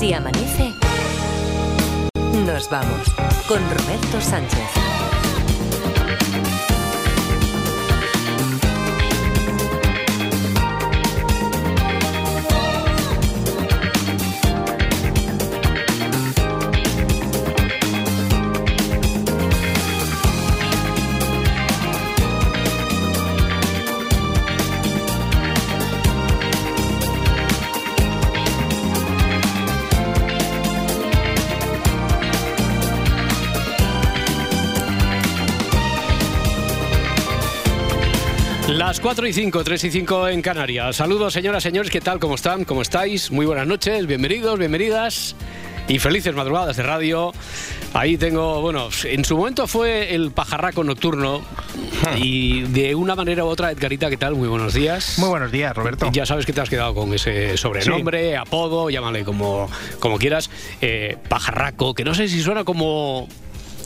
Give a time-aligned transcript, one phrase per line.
[0.00, 0.72] Si amanece,
[2.46, 3.14] nos vamos
[3.46, 4.70] con Roberto Sánchez.
[39.00, 40.96] Las 4 y 5, 3 y 5 en Canarias.
[40.96, 42.18] Saludos, señoras, señores, ¿qué tal?
[42.18, 42.66] ¿Cómo están?
[42.66, 43.30] ¿Cómo estáis?
[43.30, 45.34] Muy buenas noches, bienvenidos, bienvenidas
[45.88, 47.32] y felices madrugadas de radio.
[47.94, 51.40] Ahí tengo, bueno, en su momento fue el pajarraco nocturno
[52.18, 54.34] y de una manera u otra, Edgarita, ¿qué tal?
[54.34, 55.18] Muy buenos días.
[55.18, 56.10] Muy buenos días, Roberto.
[56.12, 60.50] Ya sabes que te has quedado con ese sobrenombre, apodo, llámale como, como quieras,
[60.82, 63.28] eh, pajarraco, que no sé si suena como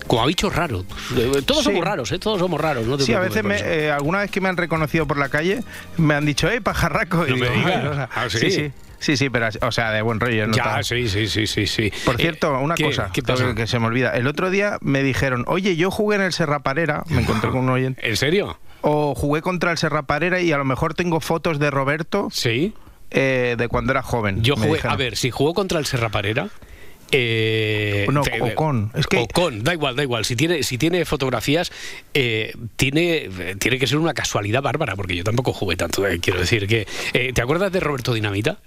[0.07, 0.85] como a bichos raros.
[1.47, 2.19] Todos somos raros, ¿eh?
[2.19, 2.87] Todos somos raros.
[2.87, 5.63] No sí, a veces, eh, alguna vez que me han reconocido por la calle,
[5.97, 7.25] me han dicho, ¡eh, pajarraco!
[7.27, 8.09] No me digas.
[8.15, 8.73] Ah, sí, sí.
[9.05, 10.47] Sí, sí, pero, o sea, de buen rollo.
[10.47, 10.55] ¿no?
[10.55, 11.93] Ya, sí, sí, sí, sí, sí.
[12.07, 14.13] Por cierto, una cosa que se me olvida.
[14.13, 17.71] El otro día me dijeron, oye, yo jugué en el Serraparera, me encontré con un
[17.71, 18.09] oyente.
[18.09, 18.59] ¿En serio?
[18.81, 22.29] O jugué contra el Serraparera y a lo mejor tengo fotos de Roberto.
[22.33, 22.73] Sí.
[23.11, 24.43] Eh, de cuando era joven.
[24.43, 26.49] Yo jugué, a ver, si jugó contra el Serraparera.
[27.17, 28.91] Eh, no, o con.
[28.95, 29.19] Es que...
[29.19, 30.25] O con, da igual, da igual.
[30.25, 31.71] Si tiene, si tiene fotografías,
[32.13, 36.05] eh, tiene, tiene que ser una casualidad bárbara, porque yo tampoco jugué tanto.
[36.07, 36.89] Eh, quiero decir que.
[37.13, 38.59] Eh, ¿Te acuerdas de Roberto Dinamita?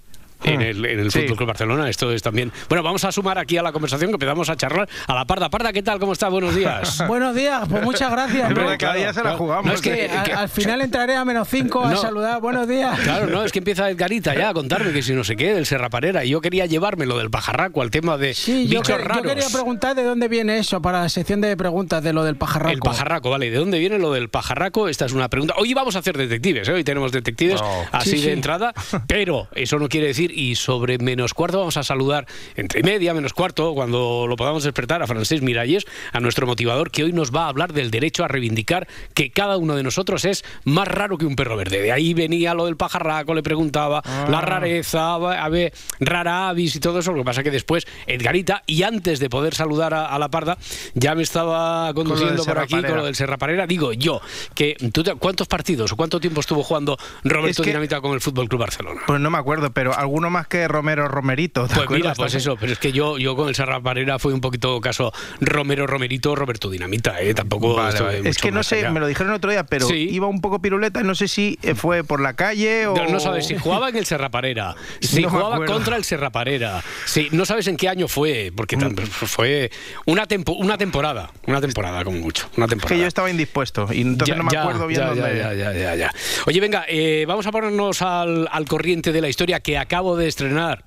[0.43, 1.21] En el, en el Sí.
[1.21, 1.89] Fútbol Club Barcelona.
[1.89, 2.52] Esto es también.
[2.69, 5.49] Bueno, vamos a sumar aquí a la conversación que empezamos a charlar a la Parda.
[5.49, 5.99] Parda, ¿qué tal?
[5.99, 6.29] ¿Cómo está?
[6.29, 7.03] Buenos días.
[7.07, 8.53] Buenos días, pues muchas gracias.
[8.77, 9.38] Cada día se la claro.
[9.38, 9.66] jugamos.
[9.66, 11.97] No, es que- Que al, al final entraré a menos 5 a No.
[11.97, 12.39] saludar.
[12.41, 12.99] Buenos días.
[12.99, 15.66] Claro, no, es que empieza Edgarita ya a contarme que si no sé qué, del
[15.66, 16.23] Serraparera.
[16.25, 19.25] Y yo quería llevármelo del pajarraco al tema de Sí, yo, bichos yo raros.
[19.25, 22.72] quería preguntar de dónde viene eso para la sección de preguntas de lo del pajarraco.
[22.73, 23.49] El pajarraco, vale.
[23.49, 24.88] ¿De dónde viene lo del pajarraco?
[24.88, 25.56] Esta es una pregunta.
[25.57, 26.73] Hoy vamos a hacer detectives, ¿eh?
[26.73, 28.29] Hoy tenemos detectives así Sí, de sí.
[28.29, 28.73] entrada,
[29.07, 33.33] pero eso no quiere decir, y sobre menos cuarto vamos a saludar, entre media, menos
[33.33, 37.45] cuarto, cuando lo podamos despertar, a Francés Miralles, a nuestro motivador, que hoy nos va
[37.45, 41.25] a hablar del derecho a reivindicar que cada uno de nosotros es más raro que
[41.25, 41.81] un perro verde.
[41.81, 44.27] De ahí venía lo del pajarraco, le preguntaba, Ah.
[44.29, 47.11] la rareza, a ver, rara avis y todo eso.
[47.11, 50.57] Lo que pasa que después, Edgarita, y antes de poder saludar a, a la parda,
[50.94, 54.21] ya me estaba conduciendo por aquí con lo del Serraparera, digo yo,
[54.55, 58.13] que ¿tú te- ¿cuántos partidos o cuánto tiempo estuvo jugando Roberto Es que- Dinamita con
[58.13, 59.01] el Fútbol Club Barcelona?
[59.05, 61.67] Pues no me acuerdo, pero alguno más que Romero Romerito.
[61.67, 64.33] ¿te Pues acuerdas mira, pues eso, pero es que yo, yo con el Serraparera fue
[64.33, 67.35] un poquito caso Romero Romerito, Roberto Dinamita, ¿eh?
[67.35, 68.29] Tampoco Vale, estoy vale.
[68.29, 68.89] Es que no sé, allá.
[68.89, 70.09] me lo dijeron el otro día, pero Sí.
[70.11, 72.95] iba un poco piruleta y no sé si eh, fue por la calle o.
[72.95, 77.27] No, no sabes si jugaba en el Serraparera, si No jugaba contra el Serraparera, si
[77.31, 79.69] no sabes en qué año fue, porque tam- fue
[80.07, 84.01] una, tempo- una temporada, una temporada como mucho, una Es que yo estaba indispuesto y
[84.01, 85.38] entonces Ya, no me ya, acuerdo bien ya, dónde.
[85.38, 86.11] ya, ya, ya, ya.
[86.47, 90.28] Oye, venga, eh, vamos a ponernos al, al corriente de la historia que acabo de
[90.28, 90.85] estrenar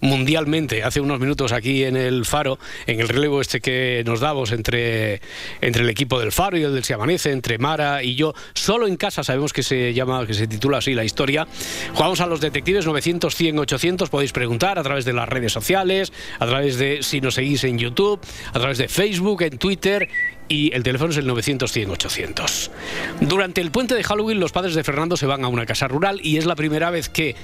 [0.00, 4.52] mundialmente hace unos minutos aquí en el Faro, en el relevo este que nos damos
[4.52, 5.20] entre,
[5.60, 8.86] entre el equipo del Faro y el del Se Amanece, entre Mara y yo, solo
[8.86, 11.46] en casa sabemos que se llama, que se titula así la historia.
[11.94, 16.12] Jugamos a los detectives 900, 100, 800, podéis preguntar a través de las redes sociales,
[16.38, 18.20] a través de si nos seguís en YouTube,
[18.52, 20.08] a través de Facebook, en Twitter
[20.48, 22.70] y el teléfono es el 900 100 800.
[23.20, 26.20] Durante el puente de Halloween los padres de Fernando se van a una casa rural
[26.22, 27.34] y es la primera vez que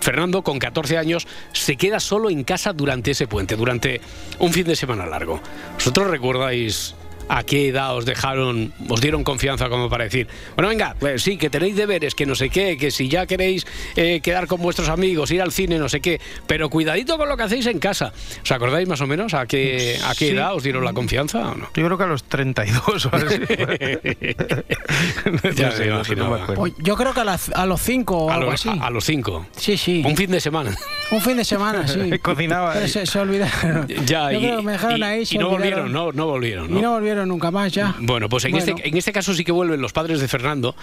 [0.00, 4.00] Fernando, con 14 años, se queda solo en casa durante ese puente, durante
[4.38, 5.40] un fin de semana largo.
[5.74, 6.94] ¿Vosotros recordáis
[7.28, 10.26] a qué edad os dejaron, os dieron confianza como para decir,
[10.56, 13.66] bueno, venga, pues sí, que tenéis deberes, que no sé qué, que si ya queréis
[13.96, 17.36] eh, quedar con vuestros amigos, ir al cine, no sé qué, pero cuidadito con lo
[17.36, 18.12] que hacéis en casa.
[18.42, 20.30] ¿Os acordáis más o menos a qué, a qué Sí.
[20.30, 21.68] edad os dieron la confianza o no?
[21.74, 23.40] Yo creo que a los 32 o así.
[25.56, 26.38] Ya No sé, no sé, no.
[26.54, 28.78] Pues yo creo que a, las- a los 5 o A algo los, así.
[28.80, 29.46] a- a los cinco.
[29.56, 30.02] Sí, sí.
[30.04, 30.74] Un fin de semana.
[31.10, 32.18] Un fin de semana, sí.
[32.22, 33.86] Cocinaba se, se olvidaron.
[34.06, 35.26] Ya, yo y, creo que me dejaron y- ahí.
[35.26, 35.92] se y no olvidaron.
[35.92, 36.70] volvieron, no, no volvieron.
[36.70, 36.80] Y ¿no?
[36.82, 36.90] no
[37.26, 37.94] nunca más ya.
[38.00, 38.76] Bueno, pues en, Bueno.
[38.76, 40.74] Este, en este caso sí que vuelven los padres de Fernando.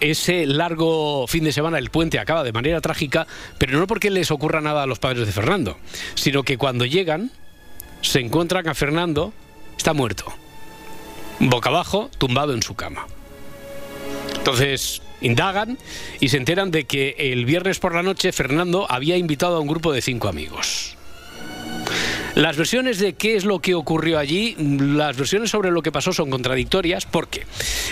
[0.00, 3.26] Ese largo fin de semana, el puente acaba de manera trágica,
[3.58, 5.78] pero no porque les ocurra nada a los padres de Fernando,
[6.14, 7.30] sino que cuando llegan
[8.02, 9.32] se encuentran a Fernando,
[9.76, 10.26] está muerto,
[11.40, 13.06] boca abajo, tumbado en su cama.
[14.36, 15.78] Entonces indagan
[16.20, 19.66] y se enteran de que el viernes por la noche Fernando había invitado a un
[19.66, 20.97] grupo de cinco amigos.
[22.38, 26.12] Las versiones de qué es lo que ocurrió allí, las versiones sobre lo que pasó
[26.12, 27.44] son contradictorias porque,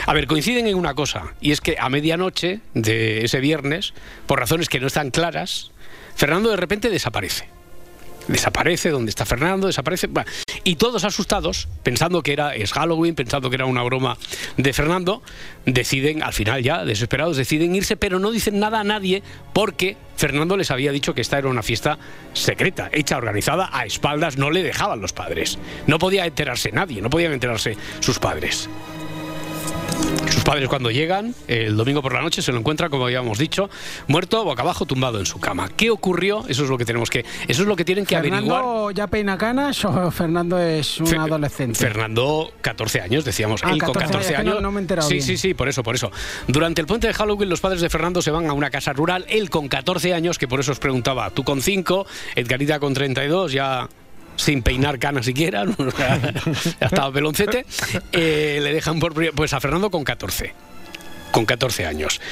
[0.06, 3.92] a ver, coinciden en una cosa, y es que a medianoche de ese viernes,
[4.28, 5.72] por razones que no están claras,
[6.14, 7.55] Fernando de repente desaparece.
[8.28, 10.08] Desaparece, dónde está Fernando, desaparece.
[10.64, 14.18] Y todos asustados, pensando que era es Halloween, pensando que era una broma
[14.56, 15.22] de Fernando,
[15.64, 20.56] deciden, al final ya, desesperados, deciden irse, pero no dicen nada a nadie porque Fernando
[20.56, 21.98] les había dicho que esta era una fiesta
[22.32, 25.58] secreta, hecha, organizada a espaldas, no le dejaban los padres.
[25.86, 28.68] No podía enterarse nadie, no podían enterarse sus padres.
[30.46, 33.68] Padres cuando llegan, el domingo por la noche, se lo encuentran, como habíamos dicho,
[34.06, 35.68] muerto, boca abajo, tumbado en su cama.
[35.76, 36.44] ¿Qué ocurrió?
[36.46, 38.94] Eso es lo que tenemos que, eso es lo que tienen que ¿Fernando averiguar.
[38.94, 41.80] ya peina canas o Fernando es un adolescente?
[41.80, 43.60] Fernando, 14 años, decíamos.
[43.64, 44.62] Ah, él con 14 años.
[44.62, 45.26] No, me he enterado sí, bien.
[45.26, 46.12] sí, sí, por eso, por eso.
[46.46, 49.26] Durante el puente de Halloween, los padres de Fernando se van a una casa rural.
[49.28, 52.06] Él con 14 años, que por eso os preguntaba, tú con 5,
[52.36, 53.88] Edgarita con 32, ya
[54.36, 55.64] sin peinar canas siquiera,
[56.80, 57.66] estaba peloncete,
[58.12, 60.54] eh, le dejan por pues a Fernando con 14
[61.36, 62.22] con 14 años.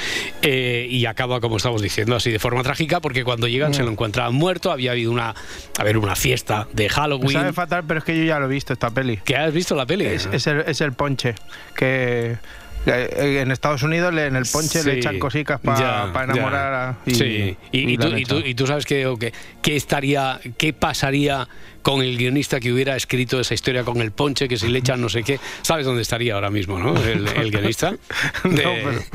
[0.40, 3.90] Eh, y acaba, como estamos diciendo, así de forma trágica, porque cuando llegan se lo
[3.90, 5.34] encuentran muerto, había habido una,
[5.78, 7.32] a ver, una fiesta de Halloween.
[7.32, 9.18] sabe fatal, pero es que yo ya lo he visto esta peli.
[9.18, 10.06] ¿Que has visto la peli?
[10.06, 11.34] Es, es el, es el ponche.
[11.76, 12.38] Que
[12.86, 16.96] en Estados Unidos en el ponche le echan cositas para enamorar a.
[17.06, 19.32] Y, sí, y, tú, sabes que, o que-
[19.62, 21.48] qué estaría, qué pasaría
[21.82, 25.00] con el guionista que hubiera escrito esa historia con el ponche, que si le echan
[25.02, 26.96] no sé qué, sabes dónde estaría ahora mismo, ¿no?
[27.02, 27.90] El, el guionista
[28.44, 28.64] de,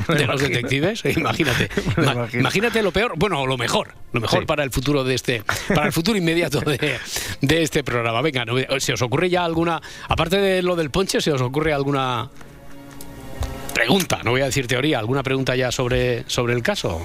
[0.08, 1.04] No, los detectives.
[1.16, 2.40] Imagínate, Ma- imagino.
[2.40, 4.46] imagínate lo peor, bueno, o lo mejor, lo mejor Sí.
[4.46, 5.42] para el futuro de este,
[5.74, 6.98] para el futuro inmediato de,
[7.40, 8.22] de este programa.
[8.22, 8.44] Venga,
[8.78, 12.30] ¿se os ocurre ya alguna, aparte de lo del ponche, se os ocurre alguna
[13.80, 17.00] pregunta, no voy a decir teoría, alguna pregunta ya sobre, sobre el caso?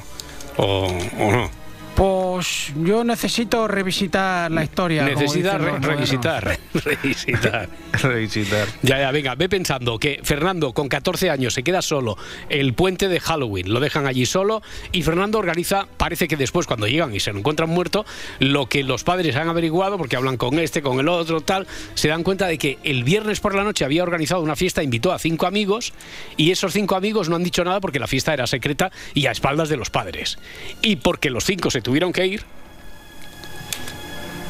[0.58, 0.88] ¿O,
[1.20, 1.65] o no?
[1.96, 5.04] Pues yo necesito revisitar la historia.
[5.06, 7.70] Necesita re- revisitar, revisitar.
[7.94, 8.68] Revisitar.
[8.82, 12.18] Ya, ya, venga, ve pensando que Fernando con 14 años se queda solo
[12.50, 14.62] el puente de Halloween, lo dejan allí solo
[14.92, 18.06] y Fernando organiza, parece que después cuando llegan y se lo encuentran muerto,
[18.40, 22.10] lo que los padres han averiguado, porque hablan con este, con el otro, tal, se
[22.10, 25.20] dan cuenta de que el viernes por la noche había organizado una fiesta, invitó a
[25.20, 25.94] cinco amigos
[26.36, 29.32] y esos cinco amigos no han dicho nada porque la fiesta era secreta y a
[29.32, 30.38] espaldas de los padres.
[30.82, 32.42] Y porque los cinco se tuvieron que ir,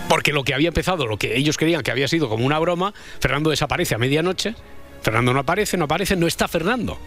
[0.08, 2.94] porque lo que había empezado, lo que ellos creían que había sido como una broma,
[3.20, 4.56] Fernando desaparece a medianoche,
[5.02, 6.98] Fernando no aparece, no aparece, no está Fernando.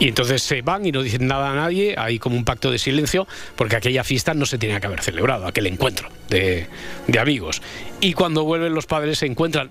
[0.00, 2.78] Y entonces se van y no dicen nada a nadie, hay como un pacto de
[2.78, 3.26] silencio,
[3.56, 6.66] porque aquella fiesta no se tenía que haber celebrado, aquel encuentro de,
[7.06, 7.62] de amigos.
[8.02, 9.70] Y cuando vuelven los padres se encuentran,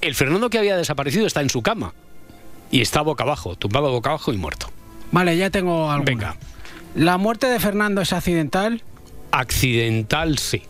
[0.00, 1.92] el Fernando que había desaparecido está en su cama,
[2.70, 4.68] y está boca abajo, tumbado boca abajo y muerto.
[5.10, 6.10] Vale, ya tengo alguna.
[6.10, 6.36] Venga.
[6.94, 8.82] ¿La muerte de Fernando es accidental?
[9.30, 10.62] Accidental, sí.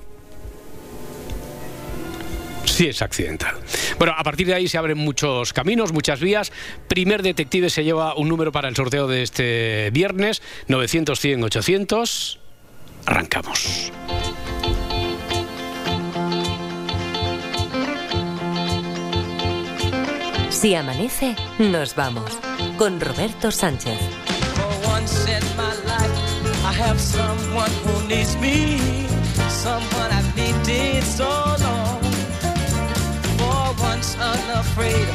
[2.64, 3.56] Sí es accidental.
[3.98, 6.52] Bueno, a partir de ahí se abren muchos caminos, muchas vías.
[6.88, 12.40] Primer detective se lleva un número para el sorteo de este viernes, 900, 100, 800.
[13.04, 13.92] Arrancamos.
[20.50, 22.38] Si amanece, nos vamos.
[22.78, 23.98] Con Roberto Sánchez.
[26.72, 28.78] I have someone who needs me,
[29.50, 31.28] someone I've needed so
[31.60, 32.00] long.
[33.36, 35.06] For once unafraid,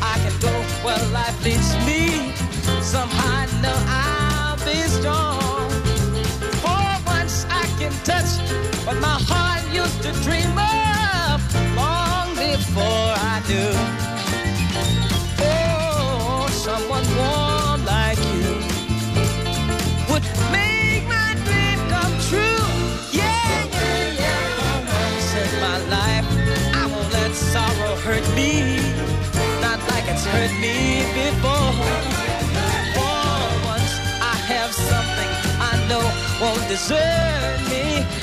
[0.00, 2.32] I can go where life leads me.
[2.80, 5.68] Somehow I know I'll be strong.
[6.64, 8.32] For once I can touch
[8.86, 11.40] what my heart used to dream of
[11.76, 14.01] long before I knew.
[30.60, 31.72] Me before.
[32.94, 33.26] For
[33.72, 35.30] once, I have something
[35.60, 36.04] I know
[36.40, 38.21] won't desert me.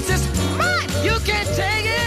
[0.00, 0.88] It's just mine.
[1.04, 1.99] You can't take it.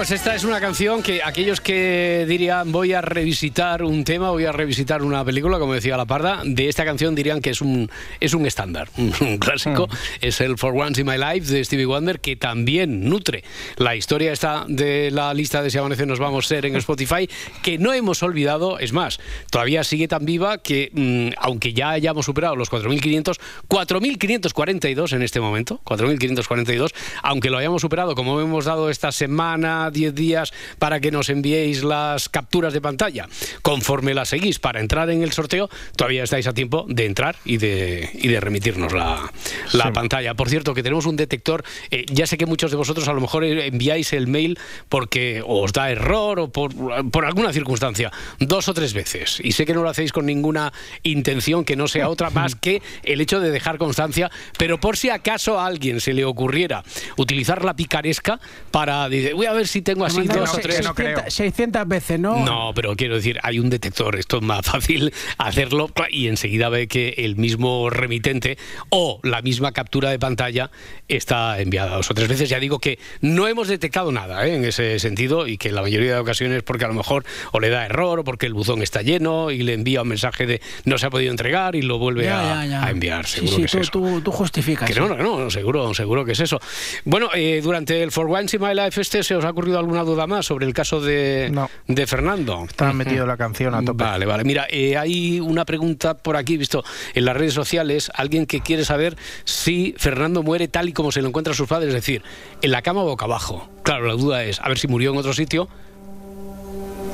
[0.00, 4.46] Pues esta es una canción que aquellos que dirían voy a revisitar un tema, voy
[4.46, 7.90] a revisitar una película, como decía La Parda, de esta canción dirían que es un,
[8.18, 9.88] es un estándar, un, clásico.
[9.88, 9.90] Mm.
[10.22, 13.44] Es el For Once in My Life de Stevie Wonder, que también nutre
[13.76, 17.28] la historia esta de la lista de Si Amanece Nos Vamos a Ser en Spotify,
[17.62, 22.24] que no hemos olvidado, es más, todavía sigue tan viva que, mm, aunque ya hayamos
[22.24, 23.38] superado los 4.500,
[23.68, 30.14] 4.542 en este momento, 4.542, aunque lo hayamos superado, como hemos dado esta semana, 10
[30.14, 33.28] días, para que nos enviéis las capturas de pantalla,
[33.62, 37.56] conforme las seguís para entrar en el sorteo, todavía estáis a tiempo de entrar y
[37.56, 39.30] de, y de remitirnos la,
[39.72, 40.34] la pantalla.
[40.34, 43.20] Por cierto, que tenemos un detector, eh, ya sé que muchos de vosotros a lo
[43.20, 46.72] mejor enviáis el mail porque os da error o por,
[47.10, 50.72] por alguna circunstancia, dos o tres veces, y sé que no lo hacéis con ninguna
[51.02, 55.10] intención que no sea otra más que el hecho de dejar constancia, pero por si
[55.10, 56.82] acaso a alguien se le ocurriera
[57.16, 60.76] utilizar la picaresca para decir, voy a ver si tengo así dos o tres.
[60.76, 62.44] 600, 600 veces, ¿no?
[62.44, 66.88] No, pero quiero decir, hay un detector, esto es más fácil hacerlo y enseguida ve
[66.88, 68.58] que el mismo remitente
[68.88, 70.70] o la misma captura de pantalla
[71.08, 72.48] está enviada dos o tres veces.
[72.48, 74.54] Ya digo que no hemos detectado nada ¿eh?
[74.54, 77.68] en ese sentido y que la mayoría de ocasiones porque a lo mejor o le
[77.68, 80.98] da error o porque el buzón está lleno y le envía un mensaje de no
[80.98, 83.26] se ha podido entregar y lo vuelve a, enviar.
[83.26, 83.90] Seguro que es eso.
[83.90, 84.94] Tú, justificas.
[84.96, 86.60] no, no, no, seguro, seguro que es eso.
[87.04, 90.02] Bueno, eh, durante el For Once in My Life este, ¿se os ha ocurrido alguna
[90.02, 91.52] duda más sobre el caso de,
[91.86, 92.64] de Fernando?
[92.68, 94.04] Está metido la canción a tope.
[94.04, 94.44] Vale, vale.
[94.44, 96.84] Mira, eh, hay una pregunta por aquí, visto
[97.14, 101.22] en las redes sociales, alguien que quiere saber si Fernando muere tal y como se
[101.22, 102.22] lo encuentra a sus padres, es decir,
[102.62, 103.68] en la cama boca abajo.
[103.82, 105.68] Claro, la duda es a ver si murió en otro sitio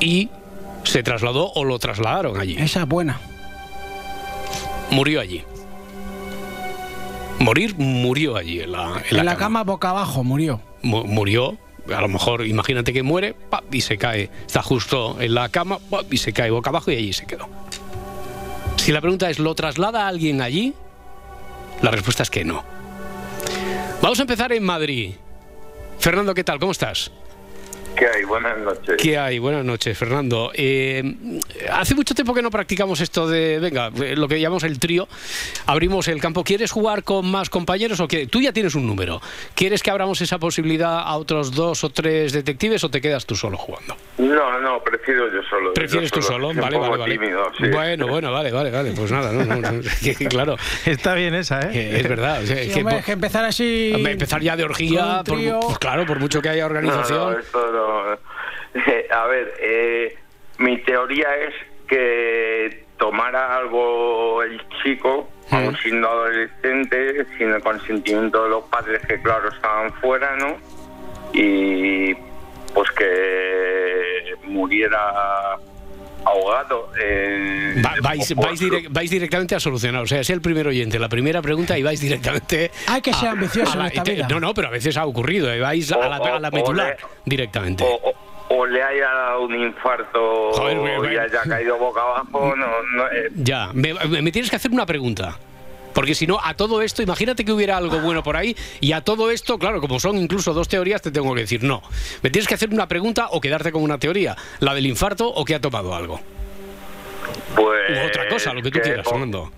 [0.01, 0.31] y
[0.85, 2.57] se trasladó o lo trasladaron allí.
[2.59, 3.21] Esa es buena.
[4.91, 5.43] Murió allí.
[7.39, 9.63] Morir murió allí en la, en la, cama.
[9.63, 10.61] boca abajo murió.
[10.83, 11.59] murió
[11.95, 13.37] a lo mejor imagínate que muere
[13.71, 15.79] y se cae, está justo en la cama
[16.11, 17.49] y se cae boca abajo y allí se quedó.
[18.77, 20.75] Si la pregunta es, ¿lo traslada a alguien allí?
[21.83, 22.65] La respuesta es que no.
[24.03, 25.15] Vamos a empezar en Madrid.
[25.99, 26.59] Fernando, ¿qué tal?
[26.59, 27.11] ¿Cómo estás?
[27.97, 28.25] ¿Qué hay?
[28.25, 28.97] Buenas noches.
[28.99, 29.39] ¿Qué hay?
[29.39, 30.51] Buenas noches, Fernando.
[30.55, 31.03] Eh,
[31.73, 35.09] hace mucho tiempo que no practicamos esto de, venga, lo que llamamos el trío.
[35.67, 36.45] Abrimos el campo.
[36.45, 38.27] ¿Quieres jugar con más compañeros o qué?
[38.27, 39.21] Tú ya tienes un número.
[39.55, 43.35] ¿Quieres que abramos esa posibilidad a otros dos o tres detectives o te quedas tú
[43.35, 43.97] solo jugando?
[44.19, 45.73] No, no, prefiero yo solo.
[45.73, 46.49] ¿Prefieres tú solo?
[46.49, 47.19] Vale, vale, vale.
[47.71, 48.93] Bueno, bueno, vale, vale, vale.
[48.93, 49.33] Pues nada,
[50.29, 50.57] claro.
[50.85, 52.01] Está bien esa, ¿eh?
[52.01, 52.43] Es verdad.
[52.43, 53.93] es que, empezar así.
[53.95, 57.39] Empezar ya de orgía, pues claro, por mucho que haya organización.
[59.11, 60.19] a ver, eh,
[60.59, 61.55] mi teoría es
[61.89, 69.21] que tomara algo el chico, aún siendo adolescente, sin el consentimiento de los padres que
[69.21, 70.57] claro estaban fuera, ¿no?
[71.33, 72.15] Y
[72.75, 75.57] pues que muriera
[76.27, 76.91] ahogado.
[77.01, 78.35] Eh, vais,
[78.91, 80.03] vais, directamente a solucionar.
[80.03, 82.71] O sea, es el primer oyente, la primera pregunta y vais directamente.
[82.89, 84.27] Hay que ser ambicioso en esta vida.
[84.29, 85.53] No, no, pero a veces ha ocurrido.
[85.53, 87.85] Eh, vais a la, a la medular directamente.
[88.49, 92.55] O, le haya dado un infarto o le haya caído boca abajo.
[92.57, 92.67] No,
[93.13, 93.31] eh.
[93.35, 95.37] Ya, me tienes que hacer una pregunta.
[95.97, 99.01] Porque si no, a todo esto, imagínate que hubiera algo bueno por ahí y a
[99.01, 101.83] todo esto, claro, como son incluso dos teorías, te tengo que decir no.
[102.23, 105.43] Me tienes que hacer una pregunta o quedarte con una teoría, la del infarto o
[105.43, 106.21] que ha tomado algo.
[107.57, 107.99] Pues.
[107.99, 109.51] U otra cosa, lo que tú quieras, Fernando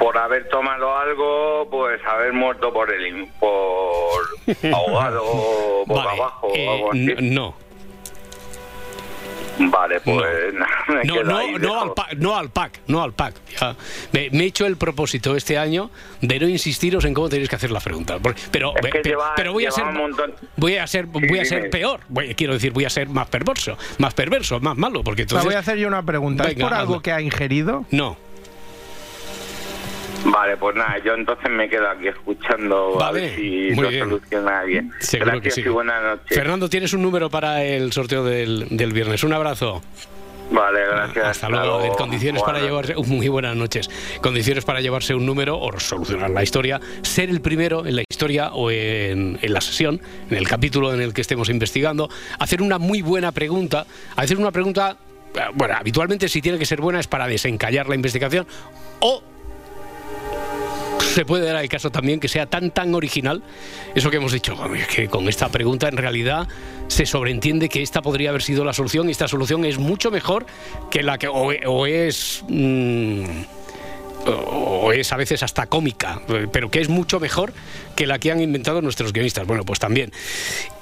[0.00, 4.22] por haber tomado algo, pues haber muerto por el por
[4.74, 7.14] ahogado boca abajo o eh, algo así.
[7.20, 7.54] No,
[9.68, 10.54] Vale, pues
[11.04, 13.34] no, no, no, al pack, no, al pack, no al pack.
[14.12, 15.90] Me, he hecho el propósito este año
[16.20, 18.18] de no insistiros en cómo tenéis que hacer la pregunta.
[18.50, 18.72] Pero,
[19.36, 19.84] pero voy a ser,
[20.56, 22.00] voy a ser, voy a ser peor.
[22.36, 25.44] quiero decir, voy a ser más perverso, más perverso, más malo, porque entonces.
[25.44, 26.44] voy a hacer yo una pregunta.
[26.44, 27.84] ¿Es por algo que ha ingerido?
[27.90, 28.16] No.
[30.24, 34.92] Vale, pues nada, yo entonces me quedo aquí escuchando a ver si lo soluciona bien.
[35.12, 36.36] Gracias y buenas noches.
[36.36, 39.24] Fernando, tienes un número para el sorteo del, del viernes.
[39.24, 39.82] Un abrazo.
[40.50, 41.26] Vale, gracias.
[41.26, 41.96] Hasta, luego.
[41.96, 43.88] Condiciones para llevarse, muy buenas noches.
[44.20, 48.52] Condiciones para llevarse un número o solucionar la historia, ser el primero en la historia
[48.52, 52.08] o en, en, la sesión, en el capítulo en el que estemos investigando,
[52.38, 53.86] hacer una muy buena pregunta,
[54.16, 54.96] hacer una pregunta,
[55.34, 58.46] eh, bueno, habitualmente si tiene que ser buena es para desencallar la investigación
[58.98, 59.22] o
[61.14, 63.42] se puede dar el caso también que sea tan tan original,
[63.94, 64.56] eso que hemos dicho,
[64.94, 66.46] que con esta pregunta en realidad
[66.88, 70.46] se sobreentiende que esta podría haber sido la solución y esta solución es mucho mejor
[70.90, 72.44] que la que o, es...
[72.48, 73.24] Mm,
[74.26, 76.20] o es a veces hasta cómica,
[76.52, 77.54] pero que es mucho mejor
[77.96, 79.46] que la que han inventado nuestros guionistas.
[79.46, 80.12] Bueno, pues también.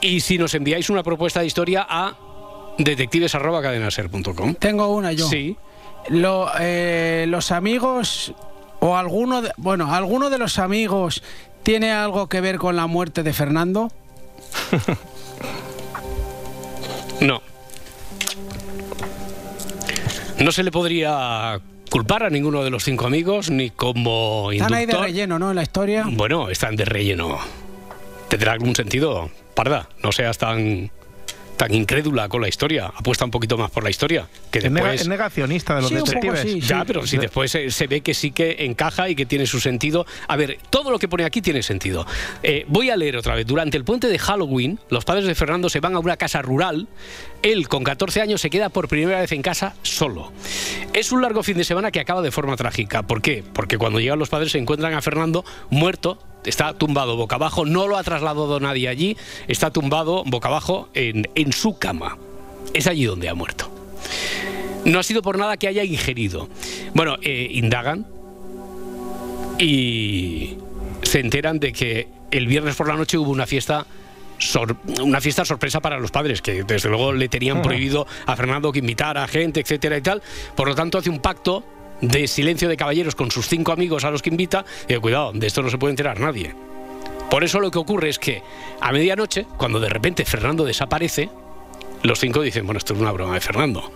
[0.01, 2.17] Y si nos enviáis una propuesta de historia a
[2.79, 4.57] detectives.cadenaser.com.
[4.57, 5.29] Tengo una yo.
[5.29, 5.57] Sí.
[6.09, 8.35] Lo, eh, los amigos
[8.81, 11.23] o alguno de, bueno, alguno de los amigos
[11.63, 13.91] tiene algo que ver con la muerte de Fernando?
[17.21, 17.43] no.
[20.39, 24.87] No se le podría culpar a ninguno de los cinco amigos ni como Están ahí
[24.87, 25.51] de relleno, ¿no?
[25.51, 26.05] En la historia.
[26.09, 27.39] Bueno, están de relleno.
[28.29, 29.31] ¿Tendrá algún sentido?
[29.55, 30.91] Parda, no seas tan
[31.59, 32.87] tan incrédula con la historia.
[32.87, 34.27] Apuesta un poquito más por la historia.
[34.51, 35.03] Que después...
[35.03, 36.53] es negacionista de los Sí, un poco detectives.
[36.53, 36.61] sí.
[36.61, 39.61] Ya, pero si después se, se ve que sí que encaja y que tiene su
[39.61, 40.07] sentido.
[40.29, 42.07] A ver, todo lo que pone aquí tiene sentido.
[42.43, 43.47] Eh, voy a leer otra vez.
[43.47, 46.87] Durante el puente de Halloween, los padres de Fernando se van a una casa rural.
[47.43, 50.33] Él, con 14 años, se queda por primera vez en casa solo.
[50.93, 53.03] Es un largo fin de semana que acaba de forma trágica.
[53.03, 53.43] ¿Por qué?
[53.53, 56.23] Porque cuando llegan los padres se encuentran a Fernando muerto.
[56.45, 59.17] Está tumbado boca abajo, no lo ha trasladado nadie allí,
[59.49, 62.17] está tumbado boca abajo en, en su cama.
[62.75, 63.71] Es allí donde ha muerto.
[64.85, 66.49] No ha sido por nada que haya ingerido.
[66.95, 68.07] Bueno, eh, indagan
[69.59, 70.57] y
[71.03, 73.87] se enteran de que el viernes por la noche hubo una fiesta.
[74.39, 78.71] sor- una fiesta sorpresa para los padres, que desde luego le tenían prohibido a Fernando
[78.71, 80.23] que invitara a gente, etcétera y tal.
[80.55, 81.65] Por lo tanto, hace un pacto
[82.01, 84.65] de silencio de caballeros con sus cinco amigos a los que invita.
[84.89, 86.55] Y cuidado, de esto no se puede enterar nadie.
[87.31, 88.43] Por eso lo que ocurre es que
[88.81, 91.29] a medianoche, cuando de repente Fernando desaparece,
[92.03, 93.93] los cinco dicen, bueno, esto es una broma de Fernando.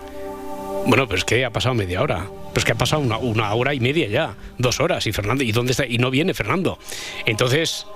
[0.85, 2.25] Bueno, pero es que ha pasado media hora.
[2.27, 5.07] Pero es que ha pasado una, una hora y media ya, dos horas.
[5.07, 5.85] Y Fernando, ¿y dónde está?
[5.85, 6.77] Y no viene Fernando.
[7.25, 7.87] Entonces,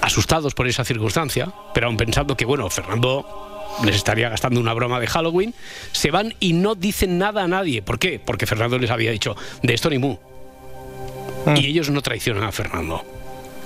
[0.00, 3.49] asustados por esa circunstancia, pero aún pensando que, bueno, Fernando
[3.84, 5.54] les estaría gastando una broma de Halloween,
[5.92, 7.82] se van y no dicen nada a nadie.
[7.82, 8.20] ¿Por qué?
[8.24, 10.16] Porque Fernando les había dicho, de esto ni mu.
[11.56, 13.04] Y ellos no traicionan a Fernando.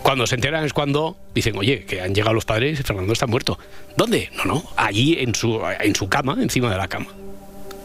[0.02, 3.26] Cuando se enteran es cuando dicen, oye, que han llegado los padres y Fernando está
[3.26, 3.58] muerto.
[3.96, 4.30] ¿Dónde?
[4.36, 7.06] No, no, allí en su, en su cama, encima de la cama.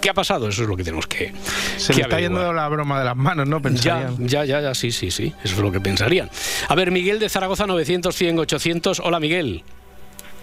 [0.01, 0.47] ¿Qué ha pasado?
[0.47, 1.33] Eso es lo que tenemos que.
[1.77, 2.41] Se que le está averiguar.
[2.41, 3.57] yendo la broma de las manos, ¿no?
[3.57, 4.27] Ya, Pensarían.
[4.27, 5.33] ya, ya, ya, sí, sí, sí.
[5.43, 6.29] Eso es lo que pensarían.
[6.69, 8.99] A ver, Miguel de Zaragoza, 900, 100, 800.
[9.01, 9.63] Hola, Miguel.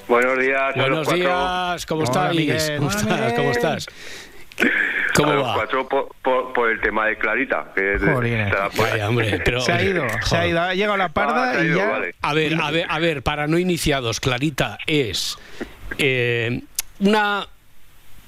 [0.09, 0.61] Buenos días.
[0.61, 2.39] a los Buenos días, ¿cómo Hola, estáis?
[2.39, 2.77] Miguel.
[2.79, 3.21] ¿Cómo Hola, estás?
[3.21, 3.35] Miguel.
[3.37, 3.87] ¿Cómo estás?
[3.89, 5.55] A ¿Cómo los va?
[5.55, 7.73] cuatro por, por- por el tema de Clarita.
[7.75, 7.97] Que.
[8.79, 9.61] Vaya, hombre, pero...
[9.61, 10.61] Se ha ido, se ha ido.
[10.61, 11.87] Ha llegado la parda Ah, y ido, ya.
[11.91, 12.15] vale.
[12.23, 15.37] A ver, a ver, a ver, para no iniciados, Clarita es
[15.99, 16.61] eh,
[17.01, 17.49] una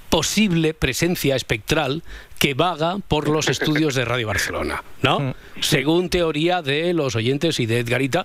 [0.09, 2.03] posible presencia espectral
[2.39, 5.35] que vaga por los estudios de Radio Barcelona, ¿no?
[5.61, 8.25] Según teoría de los oyentes y de Edgarita,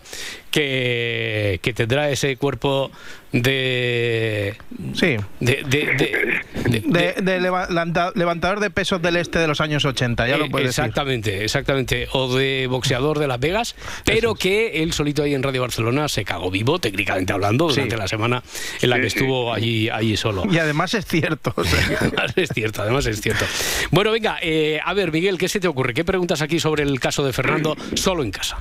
[0.51, 2.89] que, que tendrá ese cuerpo
[3.33, 4.55] de...
[4.93, 5.17] Sí.
[5.39, 9.59] de, de- de- de- De, de leva- lanta- levantador de pesos del este de los
[9.59, 10.83] años 80, ya lo Eh, puedes decir.
[10.83, 12.07] exactamente, exactamente.
[12.13, 16.23] O de boxeador de Las Vegas, pero que él solito ahí en Radio Barcelona se
[16.23, 17.99] cagó vivo, técnicamente hablando, durante Sí.
[18.01, 18.43] la semana
[18.81, 19.17] en la Sí, que sí.
[19.17, 20.43] estuvo allí, allí solo.
[20.49, 21.53] Y además es cierto.
[21.55, 23.45] o sea que- Además es cierto, además es cierto.
[23.91, 25.93] Bueno, venga, eh, a ver, Miguel, ¿qué se te ocurre?
[25.93, 28.57] ¿Qué preguntas aquí sobre el caso de Fernando solo en casa?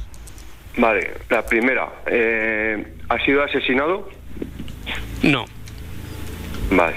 [0.77, 1.89] Vale, la primera.
[2.07, 4.09] eh, ¿Ha sido asesinado?
[5.23, 5.45] No,
[6.71, 6.97] Vale.